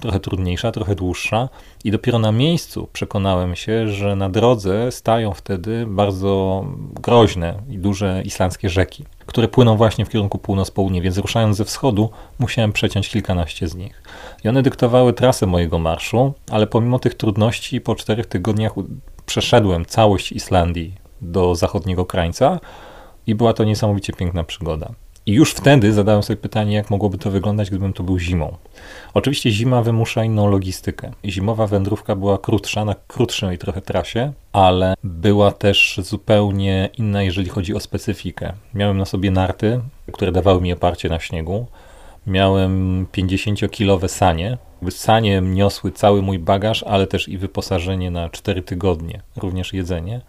trochę 0.00 0.20
trudniejsza, 0.20 0.72
trochę 0.72 0.94
dłuższa 0.94 1.48
i 1.84 1.90
dopiero 1.90 2.18
na 2.18 2.32
miejscu 2.32 2.88
przekonałem 2.92 3.56
się, 3.56 3.88
że 3.88 4.16
na 4.16 4.28
drodze 4.28 4.92
stają 4.92 5.32
wtedy 5.32 5.86
bardzo 5.86 6.64
groźne 7.02 7.54
i 7.68 7.78
duże 7.78 8.22
islandzkie 8.24 8.68
rzeki, 8.68 9.04
które 9.26 9.48
płyną 9.48 9.76
właśnie 9.76 10.04
w 10.04 10.08
kierunku 10.08 10.38
północ-południe, 10.38 11.02
więc 11.02 11.18
ruszając 11.18 11.56
ze 11.56 11.64
wschodu 11.64 12.10
musiałem 12.38 12.72
przeciąć 12.72 13.08
kilkanaście 13.08 13.68
z 13.68 13.74
nich. 13.74 14.02
I 14.44 14.48
one 14.48 14.62
dyktowały 14.62 15.12
trasę 15.12 15.46
mojego 15.46 15.78
marszu, 15.78 16.32
ale 16.50 16.66
pomimo 16.66 16.98
tych 16.98 17.14
trudności 17.14 17.80
po 17.80 17.94
czterech 17.94 18.26
tygodniach 18.26 18.72
przeszedłem 19.26 19.84
całość 19.84 20.32
Islandii 20.32 20.94
do 21.20 21.54
zachodniego 21.54 22.06
krańca 22.06 22.60
i 23.26 23.34
była 23.34 23.52
to 23.52 23.64
niesamowicie 23.64 24.12
piękna 24.12 24.44
przygoda. 24.44 24.90
I 25.26 25.32
już 25.32 25.52
wtedy 25.52 25.92
zadałem 25.92 26.22
sobie 26.22 26.36
pytanie, 26.36 26.76
jak 26.76 26.90
mogłoby 26.90 27.18
to 27.18 27.30
wyglądać, 27.30 27.70
gdybym 27.70 27.92
to 27.92 28.02
był 28.02 28.18
zimą. 28.18 28.56
Oczywiście 29.14 29.50
zima 29.50 29.82
wymusza 29.82 30.24
inną 30.24 30.50
logistykę. 30.50 31.10
Zimowa 31.24 31.66
wędrówka 31.66 32.16
była 32.16 32.38
krótsza, 32.38 32.84
na 32.84 32.94
krótszej 33.08 33.58
trochę 33.58 33.80
trasie, 33.80 34.32
ale 34.52 34.94
była 35.04 35.52
też 35.52 36.00
zupełnie 36.02 36.90
inna, 36.98 37.22
jeżeli 37.22 37.48
chodzi 37.48 37.74
o 37.74 37.80
specyfikę. 37.80 38.52
Miałem 38.74 38.98
na 38.98 39.04
sobie 39.04 39.30
narty, 39.30 39.80
które 40.12 40.32
dawały 40.32 40.60
mi 40.60 40.72
oparcie 40.72 41.08
na 41.08 41.20
śniegu. 41.20 41.66
Miałem 42.26 43.06
50-kilowe 43.12 44.08
sanie. 44.08 44.58
Sanie 44.90 45.40
niosły 45.40 45.92
cały 45.92 46.22
mój 46.22 46.38
bagaż, 46.38 46.82
ale 46.82 47.06
też 47.06 47.28
i 47.28 47.38
wyposażenie 47.38 48.10
na 48.10 48.30
4 48.30 48.62
tygodnie, 48.62 49.20
również 49.36 49.72
jedzenie. 49.72 50.20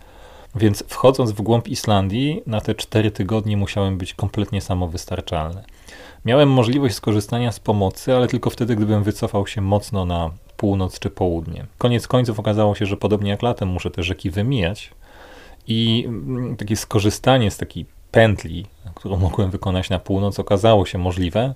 Więc 0.56 0.84
wchodząc 0.88 1.32
w 1.32 1.42
głąb 1.42 1.68
Islandii, 1.68 2.42
na 2.48 2.62
te 2.62 2.76
cztery 2.76 3.12
tygodnie 3.12 3.58
musiałem 3.58 3.98
być 3.98 4.14
kompletnie 4.14 4.62
samowystarczalny. 4.62 5.64
Miałem 6.26 6.52
możliwość 6.52 6.96
skorzystania 6.96 7.52
z 7.52 7.60
pomocy, 7.60 8.16
ale 8.16 8.28
tylko 8.28 8.50
wtedy, 8.50 8.76
gdybym 8.76 9.04
wycofał 9.04 9.48
się 9.48 9.62
mocno 9.62 10.06
na 10.06 10.32
północ 10.58 11.00
czy 11.00 11.10
południe. 11.10 11.66
Koniec 11.78 12.08
końców 12.08 12.40
okazało 12.40 12.76
się, 12.76 12.86
że 12.86 12.98
podobnie 12.98 13.30
jak 13.30 13.42
latem 13.42 13.70
muszę 13.70 13.92
te 13.92 14.04
rzeki 14.04 14.30
wymijać 14.30 14.92
i 15.68 16.04
mm, 16.08 16.58
takie 16.58 16.76
skorzystanie 16.76 17.52
z 17.52 17.58
takiej 17.58 17.86
pętli, 18.12 18.66
którą 18.96 19.18
mogłem 19.18 19.52
wykonać 19.52 19.90
na 19.90 20.00
północ, 20.00 20.40
okazało 20.40 20.86
się 20.86 20.98
możliwe, 20.98 21.54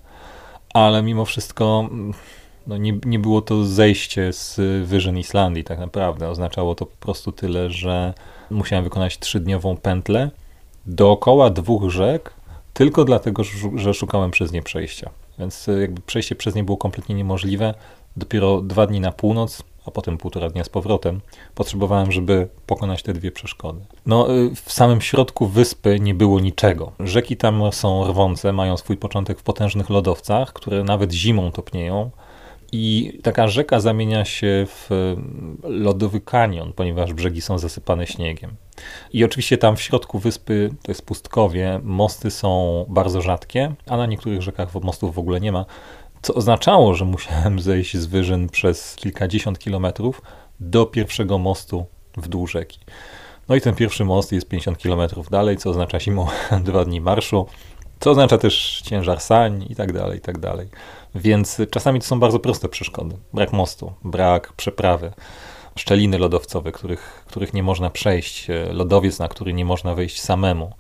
ale 0.73 1.03
mimo 1.03 1.25
wszystko 1.25 1.87
mm, 1.91 2.13
no 2.67 2.77
nie, 2.77 2.99
nie 3.05 3.19
było 3.19 3.41
to 3.41 3.65
zejście 3.65 4.33
z 4.33 4.59
wyżyn 4.87 5.17
Islandii 5.17 5.63
tak 5.63 5.79
naprawdę. 5.79 6.29
Oznaczało 6.29 6.75
to 6.75 6.85
po 6.85 6.97
prostu 6.97 7.31
tyle, 7.31 7.69
że 7.69 8.13
musiałem 8.49 8.83
wykonać 8.83 9.19
trzydniową 9.19 9.77
pętlę 9.77 10.31
dookoła 10.85 11.49
dwóch 11.49 11.89
rzek, 11.89 12.33
tylko 12.73 13.05
dlatego, 13.05 13.43
że 13.75 13.93
szukałem 13.93 14.31
przez 14.31 14.51
nie 14.51 14.61
przejścia. 14.61 15.09
Więc 15.39 15.69
e, 15.69 15.81
jakby 15.81 16.01
przejście 16.01 16.35
przez 16.35 16.55
nie 16.55 16.63
było 16.63 16.77
kompletnie 16.77 17.15
niemożliwe. 17.15 17.73
Dopiero 18.17 18.61
dwa 18.61 18.87
dni 18.87 18.99
na 18.99 19.11
północ, 19.11 19.63
a 19.85 19.91
potem 19.91 20.17
półtora 20.17 20.49
dnia 20.49 20.63
z 20.63 20.69
powrotem, 20.69 21.21
potrzebowałem, 21.55 22.11
żeby 22.11 22.47
pokonać 22.67 23.03
te 23.03 23.13
dwie 23.13 23.31
przeszkody. 23.31 23.79
No, 24.05 24.27
e, 24.29 24.55
w 24.55 24.71
samym 24.71 25.01
środku 25.01 25.47
wyspy 25.47 25.99
nie 25.99 26.13
było 26.13 26.39
niczego. 26.39 26.91
Rzeki 26.99 27.37
tam 27.37 27.61
są 27.71 28.07
rwące, 28.07 28.53
mają 28.53 28.77
swój 28.77 28.97
początek 28.97 29.39
w 29.39 29.43
potężnych 29.43 29.89
lodowcach, 29.89 30.53
które 30.53 30.83
nawet 30.83 31.11
zimą 31.11 31.51
topnieją. 31.51 32.09
I 32.71 33.19
taka 33.23 33.47
rzeka 33.47 33.79
zamienia 33.79 34.25
się 34.25 34.65
w 34.67 34.91
mm, 34.91 35.57
lodowy 35.63 36.21
kanion, 36.21 36.73
ponieważ 36.73 37.13
brzegi 37.13 37.41
są 37.41 37.57
zasypane 37.57 38.07
śniegiem. 38.07 38.55
I 39.13 39.25
oczywiście 39.25 39.57
tam 39.57 39.75
w 39.75 39.81
środku 39.81 40.19
wyspy, 40.19 40.69
to 40.83 40.91
jest 40.91 41.05
pustkowie, 41.05 41.79
mosty 41.83 42.31
są 42.31 42.85
bardzo 42.89 43.21
rzadkie, 43.21 43.73
a 43.87 43.97
na 43.97 44.05
niektórych 44.05 44.41
rzekach 44.41 44.75
mostów 44.75 45.15
w 45.15 45.19
ogóle 45.19 45.39
nie 45.39 45.51
ma, 45.51 45.65
co 46.21 46.33
oznaczało, 46.33 46.93
że 46.93 47.05
musiałem 47.05 47.59
zejść 47.69 47.97
z 47.97 48.05
wyżyn 48.05 48.49
przez 48.49 48.95
kilkadziesiąt 48.95 49.59
kilometrów 49.59 50.21
do 50.59 50.85
pierwszego 50.85 51.37
mostu 51.37 51.85
w 52.17 52.27
dół 52.27 52.47
rzeki. 52.47 52.79
No 53.49 53.55
i 53.55 53.61
ten 53.61 53.75
pierwszy 53.75 54.05
most 54.05 54.31
jest 54.31 54.47
50 54.47 54.77
kilometrów 54.77 55.29
dalej, 55.29 55.57
co 55.57 55.69
oznacza 55.69 55.99
zimą 55.99 56.27
dwa 56.63 56.85
dni 56.85 57.01
marszu, 57.01 57.47
co 57.99 58.11
oznacza 58.11 58.37
też 58.37 58.81
ciężar 58.85 59.21
sań 59.21 59.65
i 59.69 59.75
tak 59.75 59.93
dalej, 59.93 60.17
i 60.17 60.21
tak 60.21 60.39
dalej. 60.39 60.67
Więc 61.15 61.61
czasami 61.69 61.99
to 61.99 62.05
są 62.05 62.19
bardzo 62.19 62.39
proste 62.39 62.69
przeszkody. 62.69 63.17
Brak 63.33 63.53
mostu, 63.53 63.93
brak 64.03 64.53
przeprawy, 64.53 65.13
szczeliny 65.75 66.17
lodowcowe, 66.17 66.71
których, 66.71 67.23
których 67.27 67.53
nie 67.53 67.63
można 67.63 67.89
przejść, 67.89 68.49
e, 68.49 68.73
lodowiec, 68.73 69.19
na 69.19 69.27
który 69.27 69.53
nie 69.53 69.65
można 69.65 69.95
wejść 69.95 70.21
samemu, 70.21 70.71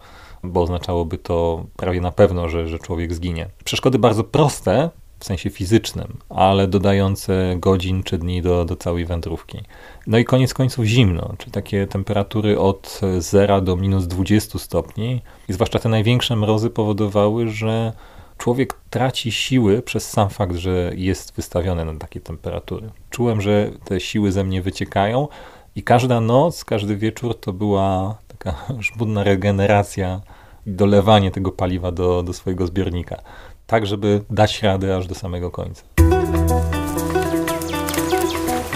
bo 0.43 0.61
oznaczałoby 0.61 1.17
to 1.17 1.65
prawie 1.75 2.01
na 2.01 2.11
pewno, 2.11 2.49
że, 2.49 2.67
że 2.67 2.79
człowiek 2.79 3.13
zginie. 3.13 3.49
Przeszkody 3.63 3.99
bardzo 3.99 4.23
proste, 4.23 4.89
w 5.21 5.25
sensie 5.25 5.49
fizycznym, 5.49 6.17
ale 6.29 6.67
dodające 6.67 7.55
godzin 7.57 8.03
czy 8.03 8.17
dni 8.17 8.41
do, 8.41 8.65
do 8.65 8.75
całej 8.75 9.05
wędrówki. 9.05 9.59
No 10.07 10.17
i 10.17 10.25
koniec 10.25 10.53
końców 10.53 10.85
zimno, 10.85 11.33
czyli 11.37 11.51
takie 11.51 11.87
temperatury 11.87 12.59
od 12.59 13.01
0 13.19 13.61
do 13.61 13.75
minus 13.75 14.07
20 14.07 14.59
stopni. 14.59 15.21
I 15.49 15.53
zwłaszcza 15.53 15.79
te 15.79 15.89
największe 15.89 16.35
mrozy 16.35 16.69
powodowały, 16.69 17.49
że 17.49 17.93
człowiek 18.41 18.73
traci 18.89 19.31
siły 19.31 19.81
przez 19.81 20.09
sam 20.09 20.29
fakt, 20.29 20.55
że 20.55 20.91
jest 20.95 21.35
wystawiony 21.35 21.85
na 21.85 21.95
takie 21.99 22.19
temperatury. 22.19 22.89
Czułem, 23.09 23.41
że 23.41 23.69
te 23.85 23.99
siły 23.99 24.31
ze 24.31 24.43
mnie 24.43 24.61
wyciekają 24.61 25.27
i 25.75 25.83
każda 25.83 26.21
noc, 26.21 26.65
każdy 26.65 26.97
wieczór 26.97 27.39
to 27.39 27.53
była 27.53 28.17
taka 28.27 28.55
żmudna 28.85 29.23
regeneracja 29.23 30.21
i 30.67 30.71
dolewanie 30.71 31.31
tego 31.31 31.51
paliwa 31.51 31.91
do, 31.91 32.23
do 32.23 32.33
swojego 32.33 32.67
zbiornika, 32.67 33.21
tak 33.67 33.85
żeby 33.85 34.21
dać 34.29 34.63
radę 34.63 34.97
aż 34.97 35.07
do 35.07 35.15
samego 35.15 35.51
końca. 35.51 35.83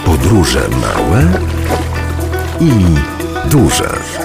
Podróże 0.05 0.69
małe 0.69 1.23
i 2.61 2.71
duże. 3.49 4.24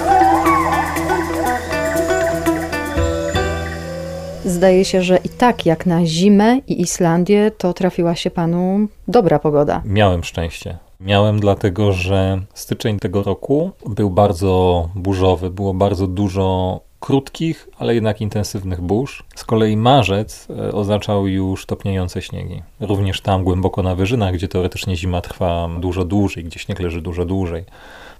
Zdaje 4.61 4.85
się, 4.85 5.01
że 5.01 5.17
i 5.17 5.29
tak 5.29 5.65
jak 5.65 5.85
na 5.85 6.05
zimę 6.05 6.57
i 6.67 6.81
Islandię, 6.81 7.51
to 7.57 7.73
trafiła 7.73 8.15
się 8.15 8.31
panu 8.31 8.87
dobra 9.07 9.39
pogoda. 9.39 9.81
Miałem 9.85 10.23
szczęście. 10.23 10.77
Miałem 10.99 11.39
dlatego, 11.39 11.93
że 11.93 12.41
styczeń 12.53 12.99
tego 12.99 13.23
roku 13.23 13.71
był 13.85 14.09
bardzo 14.09 14.89
burzowy, 14.95 15.49
było 15.49 15.73
bardzo 15.73 16.07
dużo 16.07 16.79
krótkich, 16.99 17.67
ale 17.77 17.95
jednak 17.95 18.21
intensywnych 18.21 18.81
burz. 18.81 19.23
Z 19.35 19.43
kolei 19.43 19.77
marzec 19.77 20.47
e, 20.49 20.71
oznaczał 20.71 21.27
już 21.27 21.65
topniejące 21.65 22.21
śniegi. 22.21 22.61
Również 22.79 23.21
tam 23.21 23.43
głęboko 23.43 23.83
na 23.83 23.95
wyżynach, 23.95 24.33
gdzie 24.33 24.47
teoretycznie 24.47 24.95
zima 24.95 25.21
trwa 25.21 25.69
dużo 25.79 26.05
dłużej, 26.05 26.43
gdzie 26.43 26.59
śnieg 26.59 26.79
leży 26.79 27.01
dużo 27.01 27.25
dłużej. 27.25 27.63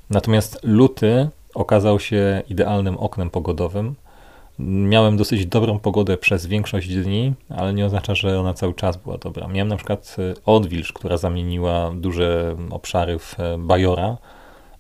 Natomiast 0.09 0.59
luty 0.63 1.29
okazał 1.55 1.99
się 1.99 2.41
idealnym 2.49 2.97
oknem 2.97 3.29
pogodowym. 3.29 3.95
Miałem 4.65 5.17
dosyć 5.17 5.45
dobrą 5.45 5.79
pogodę 5.79 6.17
przez 6.17 6.45
większość 6.45 6.95
dni, 6.95 7.33
ale 7.49 7.73
nie 7.73 7.85
oznacza, 7.85 8.15
że 8.15 8.39
ona 8.39 8.53
cały 8.53 8.73
czas 8.73 8.97
była 8.97 9.17
dobra. 9.17 9.47
Miałem 9.47 9.67
na 9.67 9.75
przykład 9.75 10.15
e, 10.19 10.33
odwilż, 10.45 10.93
która 10.93 11.17
zamieniła 11.17 11.91
duże 11.95 12.55
obszary 12.69 13.19
w 13.19 13.39
e, 13.39 13.57
bajora, 13.57 14.17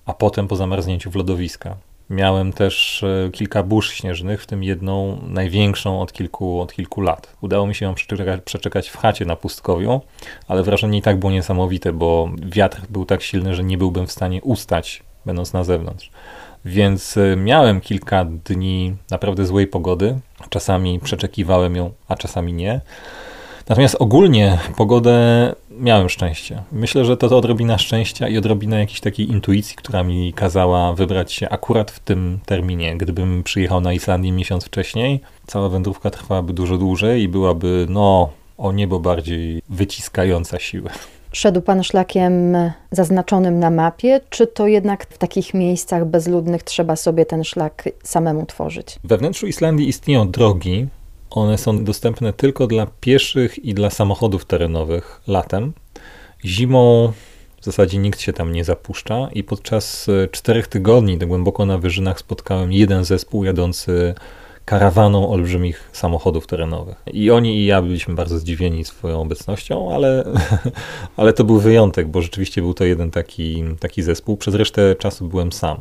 a 0.05 0.13
potem 0.13 0.47
po 0.47 0.55
zamarznięciu 0.55 1.11
w 1.11 1.15
lodowiska. 1.15 1.75
Miałem 2.09 2.53
też 2.53 3.03
e, 3.03 3.29
kilka 3.31 3.63
burz 3.63 3.93
śnieżnych, 3.93 4.43
w 4.43 4.45
tym 4.45 4.63
jedną 4.63 5.21
największą 5.27 6.01
od 6.01 6.13
kilku, 6.13 6.61
od 6.61 6.73
kilku 6.73 7.01
lat. 7.01 7.35
Udało 7.41 7.67
mi 7.67 7.75
się 7.75 7.85
ją 7.85 7.93
przeczekać, 7.93 8.41
przeczekać 8.41 8.89
w 8.89 8.97
chacie 8.97 9.25
na 9.25 9.35
pustkowiu, 9.35 10.01
ale 10.47 10.63
wrażenie 10.63 10.97
i 10.97 11.01
tak 11.01 11.19
było 11.19 11.31
niesamowite, 11.31 11.93
bo 11.93 12.29
wiatr 12.37 12.81
był 12.89 13.05
tak 13.05 13.21
silny, 13.21 13.55
że 13.55 13.63
nie 13.63 13.77
byłbym 13.77 14.07
w 14.07 14.11
stanie 14.11 14.41
ustać, 14.41 15.03
będąc 15.25 15.53
na 15.53 15.63
zewnątrz. 15.63 16.11
Więc 16.65 17.17
e, 17.17 17.35
miałem 17.35 17.81
kilka 17.81 18.25
dni 18.25 18.95
naprawdę 19.11 19.45
złej 19.45 19.67
pogody. 19.67 20.19
Czasami 20.49 20.99
przeczekiwałem 20.99 21.75
ją, 21.75 21.91
a 22.07 22.15
czasami 22.15 22.53
nie. 22.53 22.81
Natomiast 23.69 23.95
ogólnie 23.99 24.59
pogodę 24.77 25.15
miałem 25.79 26.09
szczęście. 26.09 26.63
Myślę, 26.71 27.05
że 27.05 27.17
to, 27.17 27.29
to 27.29 27.37
odrobina 27.37 27.77
szczęścia 27.77 28.27
i 28.27 28.37
odrobina 28.37 28.79
jakiejś 28.79 28.99
takiej 28.99 29.31
intuicji, 29.31 29.75
która 29.75 30.03
mi 30.03 30.33
kazała 30.33 30.93
wybrać 30.93 31.33
się 31.33 31.49
akurat 31.49 31.91
w 31.91 31.99
tym 31.99 32.39
terminie. 32.45 32.97
Gdybym 32.97 33.43
przyjechał 33.43 33.81
na 33.81 33.93
Islandię 33.93 34.31
miesiąc 34.31 34.65
wcześniej, 34.65 35.19
cała 35.47 35.69
wędrówka 35.69 36.09
trwałaby 36.09 36.53
dużo 36.53 36.77
dłużej 36.77 37.21
i 37.21 37.27
byłaby, 37.27 37.85
no, 37.89 38.29
o 38.57 38.71
niebo 38.71 38.99
bardziej 38.99 39.61
wyciskająca 39.69 40.59
siły. 40.59 40.89
Szedł 41.31 41.61
pan 41.61 41.83
szlakiem 41.83 42.57
zaznaczonym 42.91 43.59
na 43.59 43.69
mapie, 43.69 44.21
czy 44.29 44.47
to 44.47 44.67
jednak 44.67 45.05
w 45.09 45.17
takich 45.17 45.53
miejscach 45.53 46.05
bezludnych 46.05 46.63
trzeba 46.63 46.95
sobie 46.95 47.25
ten 47.25 47.43
szlak 47.43 47.89
samemu 48.03 48.45
tworzyć? 48.45 48.99
We 49.03 49.17
wnętrzu 49.17 49.47
Islandii 49.47 49.87
istnieją 49.89 50.31
drogi. 50.31 50.87
One 51.29 51.57
są 51.57 51.83
dostępne 51.83 52.33
tylko 52.33 52.67
dla 52.67 52.87
pieszych 53.01 53.65
i 53.65 53.73
dla 53.73 53.89
samochodów 53.89 54.45
terenowych 54.45 55.21
latem. 55.27 55.73
Zimą 56.45 57.13
w 57.61 57.65
zasadzie 57.65 57.97
nikt 57.97 58.21
się 58.21 58.33
tam 58.33 58.51
nie 58.51 58.63
zapuszcza 58.63 59.29
i 59.33 59.43
podczas 59.43 60.07
czterech 60.31 60.67
tygodni, 60.67 61.17
tak 61.17 61.27
głęboko 61.27 61.65
na 61.65 61.77
wyżynach, 61.77 62.19
spotkałem 62.19 62.73
jeden 62.73 63.03
zespół 63.03 63.43
jadący 63.43 64.15
karawaną 64.65 65.29
olbrzymich 65.29 65.89
samochodów 65.93 66.47
terenowych. 66.47 66.95
I 67.13 67.31
oni 67.31 67.57
i 67.57 67.65
ja 67.65 67.81
byliśmy 67.81 68.15
bardzo 68.15 68.39
zdziwieni 68.39 68.85
swoją 68.85 69.21
obecnością, 69.21 69.95
ale, 69.95 70.23
ale 71.17 71.33
to 71.33 71.43
był 71.43 71.59
wyjątek, 71.59 72.07
bo 72.07 72.21
rzeczywiście 72.21 72.61
był 72.61 72.73
to 72.73 72.83
jeden 72.83 73.11
taki, 73.11 73.63
taki 73.79 74.03
zespół. 74.03 74.37
Przez 74.37 74.55
resztę 74.55 74.95
czasu 74.95 75.27
byłem 75.27 75.51
sam. 75.51 75.77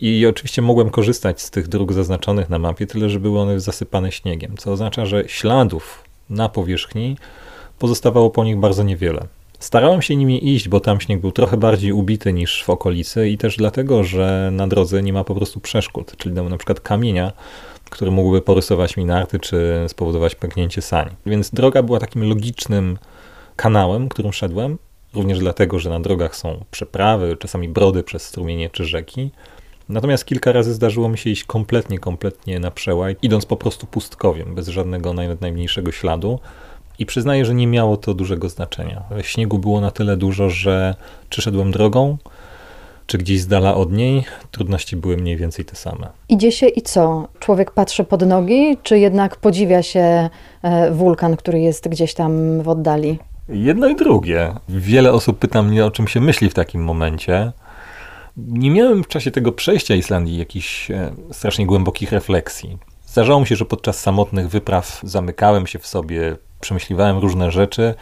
I 0.00 0.26
oczywiście 0.26 0.62
mogłem 0.62 0.90
korzystać 0.90 1.42
z 1.42 1.50
tych 1.50 1.68
dróg 1.68 1.92
zaznaczonych 1.92 2.50
na 2.50 2.58
mapie, 2.58 2.86
tyle 2.86 3.08
że 3.08 3.20
były 3.20 3.40
one 3.40 3.60
zasypane 3.60 4.12
śniegiem, 4.12 4.56
co 4.56 4.72
oznacza, 4.72 5.06
że 5.06 5.24
śladów 5.26 6.04
na 6.30 6.48
powierzchni 6.48 7.16
pozostawało 7.78 8.30
po 8.30 8.44
nich 8.44 8.56
bardzo 8.56 8.82
niewiele. 8.82 9.26
Starałem 9.58 10.02
się 10.02 10.16
nimi 10.16 10.54
iść, 10.54 10.68
bo 10.68 10.80
tam 10.80 11.00
śnieg 11.00 11.20
był 11.20 11.32
trochę 11.32 11.56
bardziej 11.56 11.92
ubity 11.92 12.32
niż 12.32 12.64
w 12.64 12.70
okolicy 12.70 13.28
i 13.28 13.38
też 13.38 13.56
dlatego, 13.56 14.04
że 14.04 14.50
na 14.52 14.68
drodze 14.68 15.02
nie 15.02 15.12
ma 15.12 15.24
po 15.24 15.34
prostu 15.34 15.60
przeszkód, 15.60 16.16
czyli 16.16 16.34
na 16.34 16.56
przykład 16.56 16.80
kamienia, 16.80 17.32
który 17.90 18.10
mógłby 18.10 18.42
porysować 18.42 18.96
mi 18.96 19.04
narty 19.04 19.38
czy 19.38 19.84
spowodować 19.88 20.34
pęknięcie 20.34 20.82
sani. 20.82 21.10
Więc 21.26 21.50
droga 21.50 21.82
była 21.82 22.00
takim 22.00 22.28
logicznym 22.28 22.98
kanałem, 23.56 24.08
którym 24.08 24.32
szedłem, 24.32 24.78
również 25.14 25.38
dlatego, 25.38 25.78
że 25.78 25.90
na 25.90 26.00
drogach 26.00 26.36
są 26.36 26.64
przeprawy, 26.70 27.36
czasami 27.36 27.68
brody 27.68 28.02
przez 28.02 28.22
strumienie 28.22 28.70
czy 28.70 28.84
rzeki. 28.84 29.30
Natomiast 29.88 30.24
kilka 30.24 30.52
razy 30.52 30.74
zdarzyło 30.74 31.08
mi 31.08 31.18
się 31.18 31.30
iść 31.30 31.44
kompletnie, 31.44 31.98
kompletnie 31.98 32.60
na 32.60 32.70
przełaj, 32.70 33.16
idąc 33.22 33.46
po 33.46 33.56
prostu 33.56 33.86
pustkowiem, 33.86 34.54
bez 34.54 34.68
żadnego 34.68 35.12
nawet 35.12 35.40
najmniejszego 35.40 35.92
śladu. 35.92 36.40
I 36.98 37.06
przyznaję, 37.06 37.44
że 37.44 37.54
nie 37.54 37.66
miało 37.66 37.96
to 37.96 38.14
dużego 38.14 38.48
znaczenia. 38.48 39.02
Śniegu 39.22 39.58
było 39.58 39.80
na 39.80 39.90
tyle 39.90 40.16
dużo, 40.16 40.50
że 40.50 40.94
czy 41.28 41.42
szedłem 41.42 41.70
drogą, 41.70 42.18
czy 43.10 43.18
gdzieś 43.18 43.40
z 43.40 43.46
dala 43.46 43.74
od 43.74 43.92
niej, 43.92 44.24
trudności 44.50 44.96
były 44.96 45.16
mniej 45.16 45.36
więcej 45.36 45.64
te 45.64 45.76
same. 45.76 46.08
Idzie 46.28 46.52
się 46.52 46.66
i 46.66 46.82
co? 46.82 47.28
Człowiek 47.38 47.70
patrzy 47.70 48.04
pod 48.04 48.26
nogi, 48.26 48.76
czy 48.82 48.98
jednak 48.98 49.36
podziwia 49.36 49.82
się 49.82 50.28
e, 50.62 50.90
wulkan, 50.90 51.36
który 51.36 51.60
jest 51.60 51.88
gdzieś 51.88 52.14
tam 52.14 52.62
w 52.62 52.68
oddali? 52.68 53.18
Jedno 53.48 53.88
i 53.88 53.96
drugie. 53.96 54.54
Wiele 54.68 55.12
osób 55.12 55.38
pyta 55.38 55.62
mnie, 55.62 55.86
o 55.86 55.90
czym 55.90 56.08
się 56.08 56.20
myśli 56.20 56.50
w 56.50 56.54
takim 56.54 56.84
momencie. 56.84 57.52
Nie 58.36 58.70
miałem 58.70 59.04
w 59.04 59.08
czasie 59.08 59.30
tego 59.30 59.52
przejścia 59.52 59.94
Islandii 59.94 60.38
jakichś 60.38 60.90
e, 60.90 61.12
strasznie 61.32 61.66
głębokich 61.66 62.12
refleksji. 62.12 62.78
Zdarzało 63.06 63.40
mi 63.40 63.46
się, 63.46 63.56
że 63.56 63.64
podczas 63.64 64.00
samotnych 64.00 64.48
wypraw 64.48 65.00
zamykałem 65.02 65.66
się 65.66 65.78
w 65.78 65.86
sobie, 65.86 66.36
przemyśliwałem 66.60 67.18
różne 67.18 67.50
rzeczy, 67.50 67.94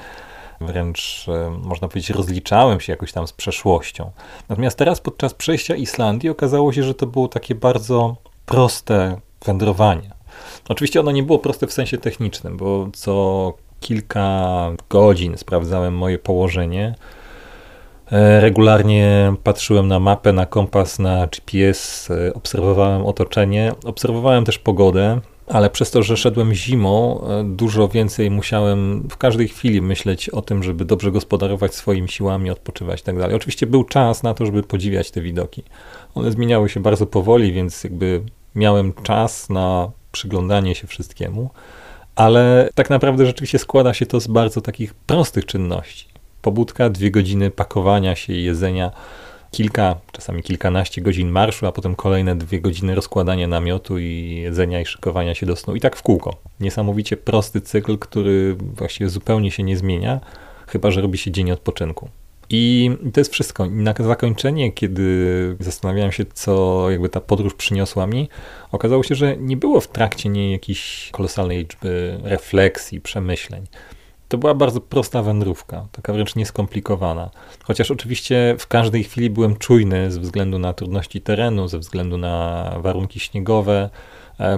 wręcz 0.60 1.26
e, 1.28 1.50
można 1.50 1.88
powiedzieć 1.88 2.10
rozliczałem 2.10 2.80
się 2.80 2.92
jakoś 2.92 3.12
tam 3.12 3.26
z 3.26 3.32
przeszłością. 3.32 4.10
Natomiast 4.48 4.78
teraz 4.78 5.00
podczas 5.00 5.34
przejścia 5.34 5.76
Islandii 5.76 6.30
okazało 6.30 6.72
się, 6.72 6.82
że 6.82 6.94
to 6.94 7.06
było 7.06 7.28
takie 7.28 7.54
bardzo 7.54 8.16
proste 8.46 9.20
wędrowanie. 9.46 10.10
Oczywiście 10.68 11.00
ono 11.00 11.10
nie 11.10 11.22
było 11.22 11.38
proste 11.38 11.66
w 11.66 11.72
sensie 11.72 11.98
technicznym, 11.98 12.56
bo 12.56 12.88
co 12.92 13.54
kilka 13.80 14.70
godzin 14.90 15.36
sprawdzałem 15.36 15.96
moje 15.96 16.18
położenie. 16.18 16.94
E, 18.12 18.40
regularnie 18.40 19.34
patrzyłem 19.44 19.88
na 19.88 20.00
mapę, 20.00 20.32
na 20.32 20.46
kompas, 20.46 20.98
na 20.98 21.26
GPS, 21.26 22.10
e, 22.10 22.34
obserwowałem 22.34 23.06
otoczenie, 23.06 23.72
obserwowałem 23.84 24.44
też 24.44 24.58
pogodę 24.58 25.20
ale 25.48 25.70
przez 25.70 25.90
to, 25.90 26.02
że 26.02 26.16
szedłem 26.16 26.54
zimą, 26.54 27.20
e, 27.20 27.44
dużo 27.44 27.88
więcej 27.88 28.30
musiałem 28.30 29.08
w 29.10 29.16
każdej 29.16 29.48
chwili 29.48 29.82
myśleć 29.82 30.28
o 30.28 30.42
tym, 30.42 30.62
żeby 30.62 30.84
dobrze 30.84 31.12
gospodarować 31.12 31.74
swoimi 31.74 32.08
siłami, 32.08 32.50
odpoczywać 32.50 33.00
i 33.00 33.04
tak. 33.04 33.16
Oczywiście 33.34 33.66
był 33.66 33.84
czas 33.84 34.22
na 34.22 34.34
to, 34.34 34.46
żeby 34.46 34.62
podziwiać 34.62 35.10
te 35.10 35.20
widoki. 35.20 35.62
One 36.14 36.32
zmieniały 36.32 36.68
się 36.68 36.80
bardzo 36.80 37.06
powoli, 37.06 37.52
więc 37.52 37.84
jakby 37.84 38.22
miałem 38.54 38.92
czas 39.02 39.50
na 39.50 39.90
przyglądanie 40.12 40.74
się 40.74 40.86
wszystkiemu, 40.86 41.50
ale 42.16 42.70
tak 42.74 42.90
naprawdę 42.90 43.26
rzeczywiście 43.26 43.58
składa 43.58 43.94
się 43.94 44.06
to 44.06 44.20
z 44.20 44.26
bardzo 44.26 44.60
takich 44.60 44.94
prostych 44.94 45.46
czynności. 45.46 46.06
Pobudka, 46.42 46.90
dwie 46.90 47.10
godziny 47.10 47.50
pakowania 47.50 48.16
się 48.16 48.32
i 48.32 48.44
jedzenia 48.44 48.90
kilka, 49.58 49.96
czasami 50.12 50.42
kilkanaście 50.42 51.00
godzin 51.02 51.30
marszu, 51.30 51.66
a 51.66 51.72
potem 51.72 51.94
kolejne 51.94 52.36
dwie 52.36 52.60
godziny 52.60 52.94
rozkładania 52.94 53.48
namiotu 53.48 53.98
i 53.98 54.40
jedzenia 54.42 54.80
i 54.80 54.86
szykowania 54.86 55.34
się 55.34 55.46
do 55.46 55.56
snu. 55.56 55.76
I 55.76 55.80
tak 55.80 55.96
w 55.96 56.02
kółko. 56.02 56.36
Niesamowicie 56.60 57.16
prosty 57.16 57.60
cykl, 57.60 57.98
który 57.98 58.54
właściwie 58.54 59.10
zupełnie 59.10 59.50
się 59.50 59.62
nie 59.62 59.76
zmienia, 59.76 60.20
chyba 60.66 60.90
że 60.90 61.00
robi 61.00 61.18
się 61.18 61.30
dzień 61.30 61.50
odpoczynku. 61.50 62.08
I 62.50 62.90
to 63.12 63.20
jest 63.20 63.32
wszystko. 63.32 63.66
Na 63.70 63.94
zakończenie, 63.98 64.72
kiedy 64.72 65.56
zastanawiałem 65.60 66.12
się, 66.12 66.24
co 66.34 66.86
jakby 66.90 67.08
ta 67.08 67.20
podróż 67.20 67.54
przyniosła 67.54 68.06
mi, 68.06 68.28
okazało 68.72 69.02
się, 69.02 69.14
że 69.14 69.36
nie 69.36 69.56
było 69.56 69.80
w 69.80 69.88
trakcie 69.88 70.28
niej 70.28 70.52
jakiejś 70.52 71.10
kolosalnej 71.12 71.58
liczby 71.58 72.20
refleksji, 72.22 73.00
przemyśleń. 73.00 73.66
To 74.28 74.38
była 74.38 74.54
bardzo 74.54 74.80
prosta 74.80 75.22
wędrówka, 75.22 75.86
taka 75.92 76.12
wręcz 76.12 76.36
nieskomplikowana. 76.36 77.30
Chociaż 77.64 77.90
oczywiście 77.90 78.56
w 78.58 78.66
każdej 78.66 79.04
chwili 79.04 79.30
byłem 79.30 79.56
czujny 79.56 80.10
ze 80.10 80.20
względu 80.20 80.58
na 80.58 80.72
trudności 80.72 81.20
terenu, 81.20 81.68
ze 81.68 81.78
względu 81.78 82.18
na 82.18 82.64
warunki 82.78 83.20
śniegowe. 83.20 83.90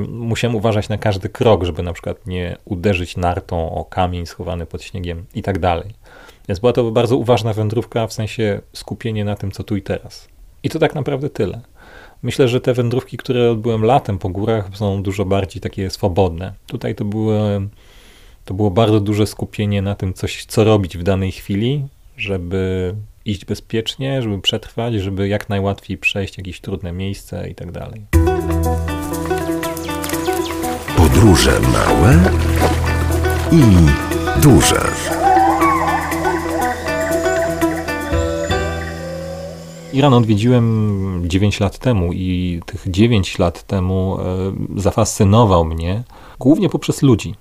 Musiałem 0.09 0.57
uważać 0.57 0.89
na 0.89 0.99
każdy 0.99 1.29
krok, 1.29 1.65
żeby 1.65 1.83
na 1.83 1.93
przykład 1.93 2.27
nie 2.27 2.57
uderzyć 2.65 3.17
nartą 3.17 3.75
o 3.75 3.85
kamień 3.85 4.27
schowany 4.27 4.67
pod 4.67 4.83
śniegiem 4.83 5.25
i 5.35 5.43
tak 5.43 5.59
dalej. 5.59 5.95
Więc 6.49 6.59
była 6.59 6.73
to 6.73 6.91
bardzo 6.91 7.17
uważna 7.17 7.53
wędrówka, 7.53 8.07
w 8.07 8.13
sensie 8.13 8.61
skupienie 8.73 9.25
na 9.25 9.37
tym, 9.37 9.51
co 9.51 9.65
tu 9.65 9.77
i 9.77 9.83
teraz. 9.83 10.29
I 10.63 10.71
to 10.71 10.79
tak 10.79 10.95
naprawdę 10.95 11.31
tyle. 11.31 11.61
Myślę, 12.23 12.49
że 12.49 12.61
te 12.61 12.75
wędrówki, 12.75 13.17
które 13.17 13.51
odbyłem 13.51 13.85
latem 13.85 14.19
po 14.19 14.29
górach, 14.29 14.69
są 14.75 15.03
dużo 15.03 15.25
bardziej 15.25 15.63
takie 15.63 15.91
swobodne. 15.91 16.53
Tutaj 16.67 16.95
to 16.95 17.05
były 17.05 17.69
to 18.51 18.55
było 18.55 18.71
bardzo 18.71 19.01
duże 19.01 19.27
skupienie 19.27 19.83
na 19.83 19.95
tym, 19.95 20.15
coś, 20.15 20.45
co 20.45 20.65
robić 20.65 20.99
w 20.99 21.03
danej 21.03 21.33
chwili, 21.33 21.87
żeby 22.17 22.95
iść 23.25 23.45
bezpiecznie, 23.45 24.23
żeby 24.23 24.41
przetrwać, 24.41 24.95
żeby 24.95 25.29
jak 25.29 25.49
najłatwiej 25.49 25.99
przejść 25.99 26.39
jakieś 26.39 26.61
trudne 26.61 26.93
miejsce 26.93 27.51
i 27.51 27.55
tak 27.55 27.73
dalej. 27.73 28.03
Podróże 30.97 31.61
małe 31.61 32.19
i 33.53 33.63
duże. 34.43 34.81
Iran 39.93 40.15
odwiedziłem 40.15 41.23
9 41.29 41.61
lat 41.61 41.79
temu 41.79 42.13
i 42.13 42.61
tych 42.67 42.85
9 42.87 43.39
lat 43.39 43.63
temu 43.63 44.19
e, 44.21 44.81
zafascynował 44.81 45.65
mnie 45.65 46.03
głównie 46.39 46.69
poprzez 46.69 47.03
ludzi 47.03 47.35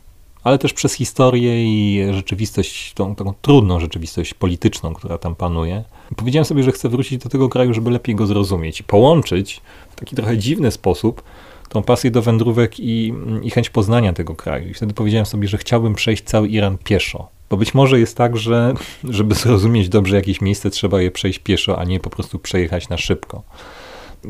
ale 0.43 0.57
też 0.57 0.73
przez 0.73 0.93
historię 0.93 1.65
i 1.65 2.13
rzeczywistość, 2.13 2.93
tą 2.93 3.15
taką 3.15 3.33
trudną 3.41 3.79
rzeczywistość 3.79 4.33
polityczną, 4.33 4.93
która 4.93 5.17
tam 5.17 5.35
panuje. 5.35 5.83
Powiedziałem 6.15 6.45
sobie, 6.45 6.63
że 6.63 6.71
chcę 6.71 6.89
wrócić 6.89 7.23
do 7.23 7.29
tego 7.29 7.49
kraju, 7.49 7.73
żeby 7.73 7.91
lepiej 7.91 8.15
go 8.15 8.27
zrozumieć 8.27 8.79
i 8.79 8.83
połączyć 8.83 9.61
w 9.89 9.95
taki 9.95 10.15
trochę 10.15 10.37
dziwny 10.37 10.71
sposób 10.71 11.23
tą 11.69 11.83
pasję 11.83 12.11
do 12.11 12.21
wędrówek 12.21 12.79
i, 12.79 13.13
i 13.43 13.49
chęć 13.49 13.69
poznania 13.69 14.13
tego 14.13 14.35
kraju. 14.35 14.69
I 14.69 14.73
wtedy 14.73 14.93
powiedziałem 14.93 15.25
sobie, 15.25 15.47
że 15.47 15.57
chciałbym 15.57 15.95
przejść 15.95 16.23
cały 16.23 16.47
Iran 16.47 16.77
pieszo. 16.77 17.27
Bo 17.49 17.57
być 17.57 17.73
może 17.73 17.99
jest 17.99 18.17
tak, 18.17 18.37
że 18.37 18.73
żeby 19.03 19.35
zrozumieć 19.35 19.89
dobrze 19.89 20.15
jakieś 20.15 20.41
miejsce, 20.41 20.69
trzeba 20.69 21.01
je 21.01 21.11
przejść 21.11 21.39
pieszo, 21.39 21.79
a 21.79 21.83
nie 21.83 21.99
po 21.99 22.09
prostu 22.09 22.39
przejechać 22.39 22.89
na 22.89 22.97
szybko. 22.97 23.43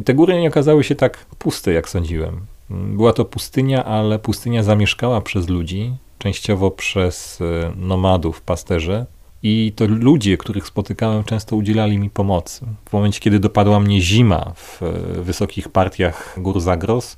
Te 0.05 0.13
góry 0.13 0.41
nie 0.41 0.47
okazały 0.47 0.83
się 0.83 0.95
tak 0.95 1.25
puste, 1.25 1.73
jak 1.73 1.89
sądziłem. 1.89 2.45
Była 2.69 3.13
to 3.13 3.25
pustynia, 3.25 3.85
ale 3.85 4.19
pustynia 4.19 4.63
zamieszkała 4.63 5.21
przez 5.21 5.49
ludzi, 5.49 5.93
częściowo 6.17 6.71
przez 6.71 7.41
e, 7.41 7.71
nomadów, 7.75 8.41
pasterzy. 8.41 9.05
I 9.43 9.73
to 9.75 9.85
ludzie, 9.87 10.37
których 10.37 10.67
spotykałem, 10.67 11.23
często 11.23 11.55
udzielali 11.55 11.97
mi 11.97 12.09
pomocy. 12.09 12.65
W 12.89 12.93
momencie, 12.93 13.19
kiedy 13.19 13.39
dopadła 13.39 13.79
mnie 13.79 14.01
zima 14.01 14.53
w 14.55 14.83
e, 14.83 14.91
wysokich 15.21 15.69
partiach 15.69 16.35
gór 16.37 16.59
Zagros, 16.59 17.17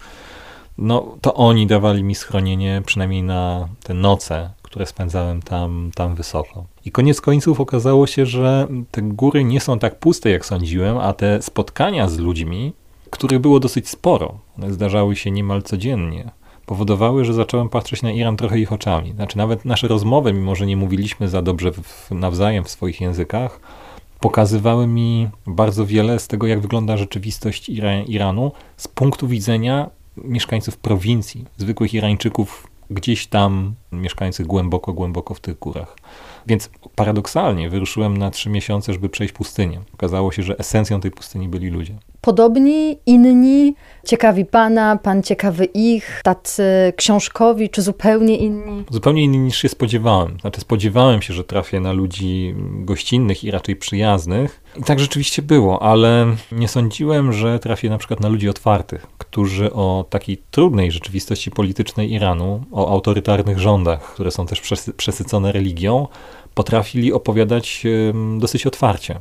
no 0.78 1.18
to 1.22 1.34
oni 1.34 1.68
dawali 1.68 2.04
mi 2.04 2.16
schronienie, 2.16 2.82
przynajmniej 2.86 3.24
na 3.24 3.68
te 3.84 3.94
noce, 3.94 4.50
które 4.62 4.86
spędzałem 4.86 5.42
tam, 5.42 5.92
tam 5.96 6.16
wysoko. 6.16 6.66
I 6.86 6.92
koniec 6.92 7.22
końców 7.22 7.60
okazało 7.60 8.08
się, 8.08 8.26
że 8.26 8.68
te 8.92 9.02
góry 9.02 9.44
nie 9.44 9.60
są 9.60 9.80
tak 9.80 10.00
puste, 10.00 10.30
jak 10.30 10.46
sądziłem, 10.46 10.98
a 10.98 11.14
te 11.14 11.42
spotkania 11.42 12.10
z 12.10 12.18
ludźmi, 12.18 12.74
których 13.12 13.40
było 13.40 13.60
dosyć 13.60 13.90
sporo, 13.90 14.40
one 14.58 14.74
zdarzały 14.74 15.16
się 15.16 15.32
niemal 15.32 15.64
codziennie, 15.64 16.32
powodowały, 16.66 17.26
że 17.26 17.34
zacząłem 17.34 17.70
patrzeć 17.70 18.02
na 18.02 18.12
Iran 18.12 18.38
trochę 18.38 18.60
ich 18.60 18.74
oczami. 18.74 19.12
Znaczy, 19.12 19.38
nawet 19.38 19.66
nasze 19.66 19.88
rozmowy, 19.88 20.34
mimo 20.34 20.56
że 20.56 20.66
nie 20.66 20.78
mówiliśmy 20.78 21.30
za 21.30 21.42
dobrze 21.42 21.72
w, 21.72 22.12
nawzajem 22.12 22.64
w 22.64 22.70
swoich 22.70 23.02
językach, 23.02 23.60
pokazywały 24.20 24.88
mi 24.88 25.30
bardzo 25.48 25.86
wiele 25.86 26.20
z 26.20 26.28
tego, 26.28 26.48
jak 26.48 26.60
wygląda 26.60 26.98
rzeczywistość 26.98 27.70
Iranu 28.08 28.52
z 28.78 28.88
punktu 28.88 29.28
widzenia 29.28 29.90
mieszkańców 30.18 30.78
prowincji, 30.78 31.46
zwykłych 31.58 31.94
Irańczyków 31.94 32.68
gdzieś 32.90 33.28
tam 33.28 33.74
mieszkających 33.92 34.48
głęboko, 34.48 34.94
głęboko 34.94 35.34
w 35.34 35.40
tych 35.40 35.60
górach. 35.60 35.96
Więc 36.48 36.70
paradoksalnie 36.96 37.70
wyruszyłem 37.70 38.18
na 38.18 38.32
trzy 38.32 38.50
miesiące, 38.50 38.94
żeby 38.94 39.10
przejść 39.10 39.34
pustynię. 39.34 39.82
Okazało 39.94 40.32
się, 40.32 40.44
że 40.44 40.60
esencją 40.60 41.02
tej 41.02 41.12
pustyni 41.12 41.50
byli 41.50 41.70
ludzie. 41.70 41.96
Podobni, 42.22 42.98
inni, 43.06 43.76
ciekawi 44.06 44.46
pana, 44.46 44.98
pan 44.98 45.24
ciekawy 45.24 45.66
ich, 45.66 46.22
tacy 46.24 46.64
książkowi, 46.96 47.70
czy 47.70 47.82
zupełnie 47.82 48.38
inni? 48.38 48.84
Zupełnie 48.92 49.24
inni 49.24 49.38
niż 49.38 49.58
się 49.58 49.70
spodziewałem. 49.70 50.38
Znaczy 50.42 50.62
spodziewałem 50.62 51.22
się, 51.22 51.34
że 51.34 51.44
trafię 51.44 51.80
na 51.80 51.92
ludzi 51.92 52.56
gościnnych 52.58 53.44
i 53.44 53.52
raczej 53.52 53.76
przyjaznych. 53.76 54.64
I 54.80 54.84
tak 54.84 55.00
rzeczywiście 55.00 55.42
było, 55.42 55.84
ale 55.84 56.36
nie 56.52 56.68
sądziłem, 56.68 57.34
że 57.34 57.60
trafię 57.60 57.90
na 57.90 57.98
przykład 57.98 58.20
na 58.20 58.30
ludzi 58.30 58.50
otwartych, 58.50 59.08
którzy 59.18 59.74
o 59.74 60.06
takiej 60.10 60.42
trudnej 60.52 60.92
rzeczywistości 60.92 61.52
politycznej 61.52 62.12
Iranu, 62.12 62.64
o 62.72 62.92
autorytarnych 62.92 63.60
rządach, 63.60 64.14
które 64.14 64.32
są 64.32 64.46
też 64.46 64.62
przesycone 64.98 65.52
religią, 65.52 66.08
potrafili 66.54 67.14
opowiadać 67.14 67.84
dosyć 68.40 68.68
otwarcie. 68.68 69.20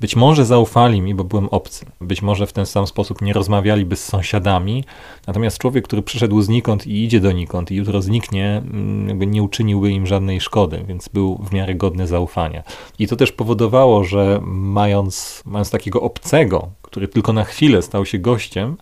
Być 0.00 0.16
może 0.16 0.44
zaufali 0.44 1.00
mi, 1.00 1.14
bo 1.14 1.24
byłem 1.24 1.48
obcy. 1.48 1.86
Być 2.00 2.22
może 2.22 2.46
w 2.46 2.52
ten 2.52 2.66
sam 2.66 2.86
sposób 2.86 3.22
nie 3.22 3.32
rozmawialiby 3.32 3.96
z 3.96 4.04
sąsiadami. 4.04 4.84
Natomiast 5.26 5.58
człowiek, 5.58 5.84
który 5.84 6.02
przyszedł 6.02 6.42
znikąd 6.42 6.86
i 6.86 7.04
idzie 7.04 7.20
donikąd 7.20 7.70
i 7.70 7.76
jutro 7.76 8.02
zniknie, 8.02 8.62
mm, 8.64 9.08
jakby 9.08 9.26
nie 9.26 9.42
uczyniłby 9.42 9.90
im 9.90 10.06
żadnej 10.06 10.40
szkody, 10.40 10.84
więc 10.88 11.08
był 11.08 11.38
w 11.38 11.52
miarę 11.52 11.74
godny 11.74 12.06
zaufania. 12.06 12.62
I 12.98 13.08
to 13.08 13.16
też 13.16 13.32
powodowało, 13.32 14.04
że 14.04 14.40
mając, 14.44 15.42
mając 15.46 15.70
takiego 15.70 16.00
obcego, 16.00 16.68
który 16.82 17.08
tylko 17.08 17.32
na 17.32 17.44
chwilę 17.44 17.82
stał 17.82 18.06
się 18.06 18.18
gościem, 18.18 18.76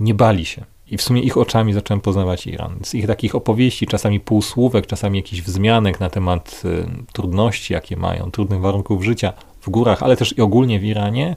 nie 0.00 0.14
bali 0.14 0.44
się. 0.44 0.64
I 0.90 0.96
w 0.96 1.02
sumie 1.02 1.22
ich 1.22 1.36
oczami 1.36 1.72
zacząłem 1.72 2.00
poznawać 2.00 2.46
Iran. 2.46 2.78
Z 2.82 2.94
ich 2.94 3.06
takich 3.06 3.34
opowieści, 3.34 3.86
czasami 3.86 4.20
półsłówek, 4.20 4.86
czasami 4.86 5.18
jakichś 5.18 5.42
wzmianek 5.42 6.00
na 6.00 6.10
temat 6.10 6.62
y, 6.64 6.86
trudności, 7.12 7.72
jakie 7.72 7.96
mają, 7.96 8.30
trudnych 8.30 8.60
warunków 8.60 9.04
życia 9.04 9.32
w 9.60 9.70
górach, 9.70 10.02
ale 10.02 10.16
też 10.16 10.38
i 10.38 10.40
ogólnie 10.40 10.80
w 10.80 10.84
Iranie, 10.84 11.36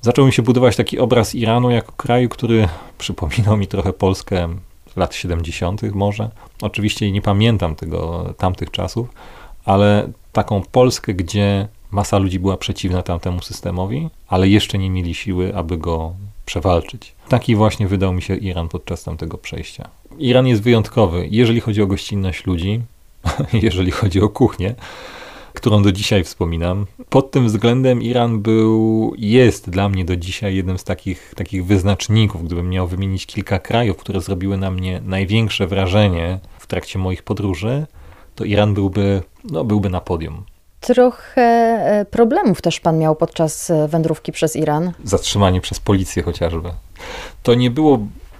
zaczął 0.00 0.26
mi 0.26 0.32
się 0.32 0.42
budować 0.42 0.76
taki 0.76 0.98
obraz 0.98 1.34
Iranu 1.34 1.70
jako 1.70 1.92
kraju, 1.92 2.28
który 2.28 2.68
przypominał 2.98 3.56
mi 3.56 3.66
trochę 3.66 3.92
Polskę 3.92 4.48
lat 4.96 5.14
70. 5.14 5.82
może. 5.82 6.30
Oczywiście 6.62 7.12
nie 7.12 7.22
pamiętam 7.22 7.76
tego 7.76 8.24
tamtych 8.38 8.70
czasów, 8.70 9.08
ale 9.64 10.12
taką 10.32 10.62
Polskę, 10.72 11.14
gdzie 11.14 11.68
masa 11.90 12.18
ludzi 12.18 12.38
była 12.38 12.56
przeciwna 12.56 13.02
tamtemu 13.02 13.42
systemowi, 13.42 14.08
ale 14.28 14.48
jeszcze 14.48 14.78
nie 14.78 14.90
mieli 14.90 15.14
siły, 15.14 15.56
aby 15.56 15.78
go 15.78 16.14
przewalczyć. 16.46 17.14
Taki 17.30 17.56
właśnie 17.56 17.88
wydał 17.88 18.12
mi 18.12 18.22
się 18.22 18.36
Iran 18.36 18.68
podczas 18.68 19.04
tamtego 19.04 19.38
przejścia. 19.38 19.88
Iran 20.18 20.46
jest 20.46 20.62
wyjątkowy, 20.62 21.28
jeżeli 21.30 21.60
chodzi 21.60 21.82
o 21.82 21.86
gościnność 21.86 22.46
ludzi, 22.46 22.80
jeżeli 23.62 23.90
chodzi 23.90 24.20
o 24.20 24.28
kuchnię, 24.28 24.74
którą 25.54 25.82
do 25.82 25.92
dzisiaj 25.92 26.24
wspominam. 26.24 26.86
Pod 27.08 27.30
tym 27.30 27.46
względem 27.46 28.02
Iran 28.02 28.40
był, 28.40 29.12
jest 29.18 29.70
dla 29.70 29.88
mnie 29.88 30.04
do 30.04 30.16
dzisiaj 30.16 30.56
jednym 30.56 30.78
z 30.78 30.84
takich, 30.84 31.32
takich 31.36 31.66
wyznaczników. 31.66 32.44
Gdybym 32.44 32.70
miał 32.70 32.88
wymienić 32.88 33.26
kilka 33.26 33.58
krajów, 33.58 33.96
które 33.96 34.20
zrobiły 34.20 34.56
na 34.56 34.70
mnie 34.70 35.00
największe 35.04 35.66
wrażenie 35.66 36.38
w 36.58 36.66
trakcie 36.66 36.98
moich 36.98 37.22
podróży, 37.22 37.86
to 38.34 38.44
Iran 38.44 38.74
byłby, 38.74 39.22
no, 39.44 39.64
byłby 39.64 39.90
na 39.90 40.00
podium. 40.00 40.42
Trochę 40.80 41.42
e, 41.42 42.06
problemów 42.10 42.62
też 42.62 42.80
pan 42.80 42.98
miał 42.98 43.16
podczas 43.16 43.70
e, 43.70 43.88
wędrówki 43.88 44.32
przez 44.32 44.56
Iran. 44.56 44.92
Zatrzymanie 45.04 45.60
przez 45.60 45.80
policję 45.80 46.22
chociażby. 46.22 46.68
To 47.42 47.54
nie 47.54 47.70
było 47.70 47.98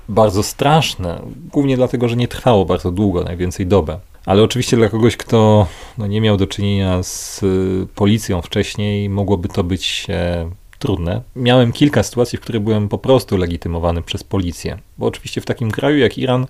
bardzo 0.09 0.43
straszne, 0.43 1.21
głównie 1.53 1.77
dlatego, 1.77 2.09
że 2.09 2.17
nie 2.17 2.29
trwało 2.29 2.65
bardzo 2.65 2.91
długo, 2.91 3.25
najwięcej 3.25 3.67
dobę. 3.67 3.99
Ale 4.27 4.43
oczywiście 4.43 4.77
dla 4.77 4.89
kogoś, 4.89 5.17
kto 5.17 5.67
no, 5.99 6.07
nie 6.07 6.21
miał 6.21 6.37
do 6.37 6.47
czynienia 6.47 7.03
z 7.03 7.43
y, 7.43 7.87
policją 7.95 8.43
wcześniej, 8.43 9.09
mogłoby 9.09 9.49
to 9.49 9.65
być 9.65 10.07
e, 10.09 10.51
trudne. 10.79 11.23
Miałem 11.37 11.73
kilka 11.73 12.03
sytuacji, 12.03 12.39
w 12.39 12.41
których 12.41 12.63
byłem 12.63 12.89
po 12.89 12.99
prostu 12.99 13.37
legitymowany 13.37 14.03
przez 14.03 14.25
policję. 14.25 14.79
Bo 14.99 15.07
oczywiście 15.07 15.41
w 15.41 15.47
takim 15.47 15.71
kraju 15.71 15.99
jak 15.99 16.19
Iran 16.19 16.47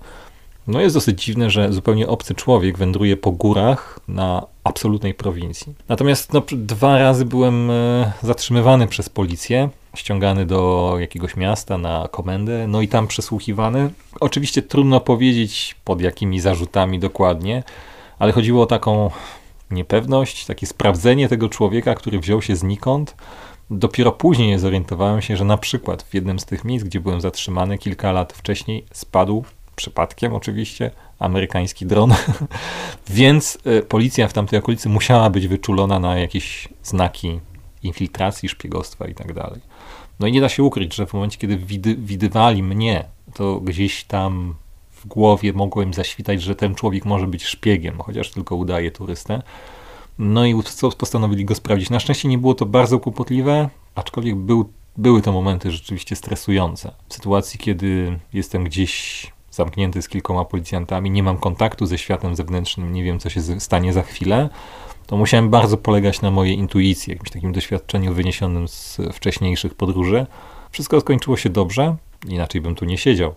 no 0.67 0.81
jest 0.81 0.95
dosyć 0.95 1.23
dziwne, 1.23 1.49
że 1.49 1.73
zupełnie 1.73 2.07
obcy 2.07 2.35
człowiek 2.35 2.77
wędruje 2.77 3.17
po 3.17 3.31
górach 3.31 3.99
na 4.07 4.45
absolutnej 4.63 5.13
prowincji. 5.13 5.75
Natomiast 5.89 6.33
no, 6.33 6.43
dwa 6.51 6.97
razy 6.97 7.25
byłem 7.25 7.71
e, 7.71 8.11
zatrzymywany 8.23 8.87
przez 8.87 9.09
policję, 9.09 9.69
ściągany 9.95 10.45
do 10.45 10.95
jakiegoś 10.99 11.35
miasta 11.35 11.77
na 11.77 12.07
komendę, 12.11 12.67
no 12.67 12.81
i 12.81 12.87
tam 12.87 13.07
przesłuchiwany. 13.07 13.89
Oczywiście 14.19 14.61
trudno 14.61 14.99
powiedzieć 14.99 15.75
pod 15.83 16.01
jakimi 16.01 16.39
zarzutami 16.39 16.99
dokładnie, 16.99 17.63
ale 18.19 18.31
chodziło 18.31 18.63
o 18.63 18.65
taką 18.65 19.11
niepewność, 19.71 20.45
takie 20.45 20.67
sprawdzenie 20.67 21.29
tego 21.29 21.49
człowieka, 21.49 21.95
który 21.95 22.19
wziął 22.19 22.41
się 22.41 22.55
znikąd. 22.55 23.15
Dopiero 23.71 24.11
później 24.11 24.59
zorientowałem 24.59 25.21
się, 25.21 25.37
że 25.37 25.45
na 25.45 25.57
przykład 25.57 26.03
w 26.03 26.13
jednym 26.13 26.39
z 26.39 26.45
tych 26.45 26.63
miejsc, 26.63 26.85
gdzie 26.85 26.99
byłem 26.99 27.21
zatrzymany 27.21 27.77
kilka 27.77 28.11
lat 28.11 28.33
wcześniej, 28.33 28.85
spadł 28.93 29.43
przypadkiem 29.75 30.33
oczywiście, 30.33 30.91
amerykański 31.21 31.85
dron, 31.85 32.13
więc 33.09 33.57
e, 33.65 33.81
policja 33.81 34.27
w 34.27 34.33
tamtej 34.33 34.59
okolicy 34.59 34.89
musiała 34.89 35.29
być 35.29 35.47
wyczulona 35.47 35.99
na 35.99 36.19
jakieś 36.19 36.67
znaki 36.83 37.39
infiltracji, 37.83 38.49
szpiegostwa 38.49 39.07
i 39.07 39.15
tak 39.15 39.33
dalej. 39.33 39.61
No 40.19 40.27
i 40.27 40.31
nie 40.31 40.41
da 40.41 40.49
się 40.49 40.63
ukryć, 40.63 40.95
że 40.95 41.05
w 41.05 41.13
momencie, 41.13 41.37
kiedy 41.37 41.57
widy, 41.57 41.95
widywali 41.95 42.63
mnie, 42.63 43.05
to 43.33 43.59
gdzieś 43.59 44.03
tam 44.03 44.55
w 44.91 45.07
głowie 45.07 45.53
mogło 45.53 45.81
im 45.81 45.93
zaświtać, 45.93 46.41
że 46.41 46.55
ten 46.55 46.75
człowiek 46.75 47.05
może 47.05 47.27
być 47.27 47.45
szpiegiem, 47.45 47.99
chociaż 47.99 48.31
tylko 48.31 48.55
udaje 48.55 48.91
turystę. 48.91 49.41
No 50.19 50.45
i 50.45 50.55
postanowili 50.97 51.45
go 51.45 51.55
sprawdzić. 51.55 51.89
Na 51.89 51.99
szczęście 51.99 52.27
nie 52.27 52.37
było 52.37 52.53
to 52.53 52.65
bardzo 52.65 52.99
kłopotliwe, 52.99 53.69
aczkolwiek 53.95 54.35
był, 54.35 54.69
były 54.97 55.21
to 55.21 55.31
momenty 55.31 55.71
rzeczywiście 55.71 56.15
stresujące. 56.15 56.91
W 57.09 57.13
sytuacji, 57.13 57.59
kiedy 57.59 58.19
jestem 58.33 58.63
gdzieś 58.63 59.25
zamknięty 59.51 60.01
z 60.01 60.09
kilkoma 60.09 60.45
policjantami, 60.45 61.11
nie 61.11 61.23
mam 61.23 61.37
kontaktu 61.37 61.85
ze 61.85 61.97
światem 61.97 62.35
zewnętrznym, 62.35 62.93
nie 62.93 63.03
wiem, 63.03 63.19
co 63.19 63.29
się 63.29 63.59
stanie 63.59 63.93
za 63.93 64.01
chwilę, 64.01 64.49
to 65.07 65.17
musiałem 65.17 65.49
bardzo 65.49 65.77
polegać 65.77 66.21
na 66.21 66.31
mojej 66.31 66.57
intuicji, 66.57 67.11
jakimś 67.11 67.29
takim 67.29 67.51
doświadczeniu 67.51 68.13
wyniesionym 68.13 68.67
z 68.67 68.99
wcześniejszych 69.13 69.73
podróży. 69.73 70.25
Wszystko 70.71 71.01
skończyło 71.01 71.37
się 71.37 71.49
dobrze, 71.49 71.95
inaczej 72.27 72.61
bym 72.61 72.75
tu 72.75 72.85
nie 72.85 72.97
siedział, 72.97 73.35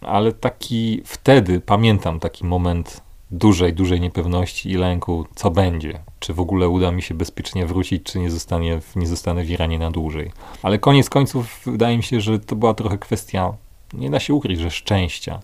ale 0.00 0.32
taki 0.32 1.02
wtedy 1.04 1.60
pamiętam 1.60 2.20
taki 2.20 2.46
moment 2.46 3.00
dużej, 3.30 3.72
dużej 3.72 4.00
niepewności 4.00 4.70
i 4.70 4.74
lęku, 4.74 5.26
co 5.34 5.50
będzie, 5.50 5.98
czy 6.20 6.34
w 6.34 6.40
ogóle 6.40 6.68
uda 6.68 6.92
mi 6.92 7.02
się 7.02 7.14
bezpiecznie 7.14 7.66
wrócić, 7.66 8.02
czy 8.02 8.18
nie, 8.18 8.30
zostanie, 8.30 8.80
nie 8.96 9.06
zostanę 9.06 9.44
w 9.44 9.50
Iranie 9.50 9.78
na 9.78 9.90
dłużej. 9.90 10.30
Ale 10.62 10.78
koniec 10.78 11.10
końców 11.10 11.60
wydaje 11.66 11.96
mi 11.96 12.02
się, 12.02 12.20
że 12.20 12.38
to 12.38 12.56
była 12.56 12.74
trochę 12.74 12.98
kwestia, 12.98 13.52
nie 13.94 14.10
da 14.10 14.20
się 14.20 14.34
ukryć, 14.34 14.60
że 14.60 14.70
szczęścia 14.70 15.40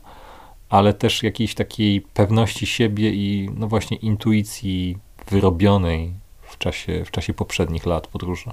ale 0.71 0.95
też 0.95 1.23
jakiejś 1.23 1.55
takiej 1.55 2.01
pewności 2.01 2.67
siebie 2.67 3.11
i 3.11 3.51
no 3.57 3.69
właśnie 3.69 3.97
intuicji 3.97 4.99
wyrobionej 5.31 6.13
w 6.43 6.59
czasie, 6.59 7.05
w 7.05 7.11
czasie 7.11 7.35
poprzednich 7.35 7.87
lat 7.87 8.07
podróży. 8.07 8.51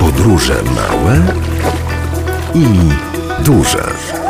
Podróże 0.00 0.62
małe 0.62 1.22
i 2.54 2.66
duże. 3.44 4.23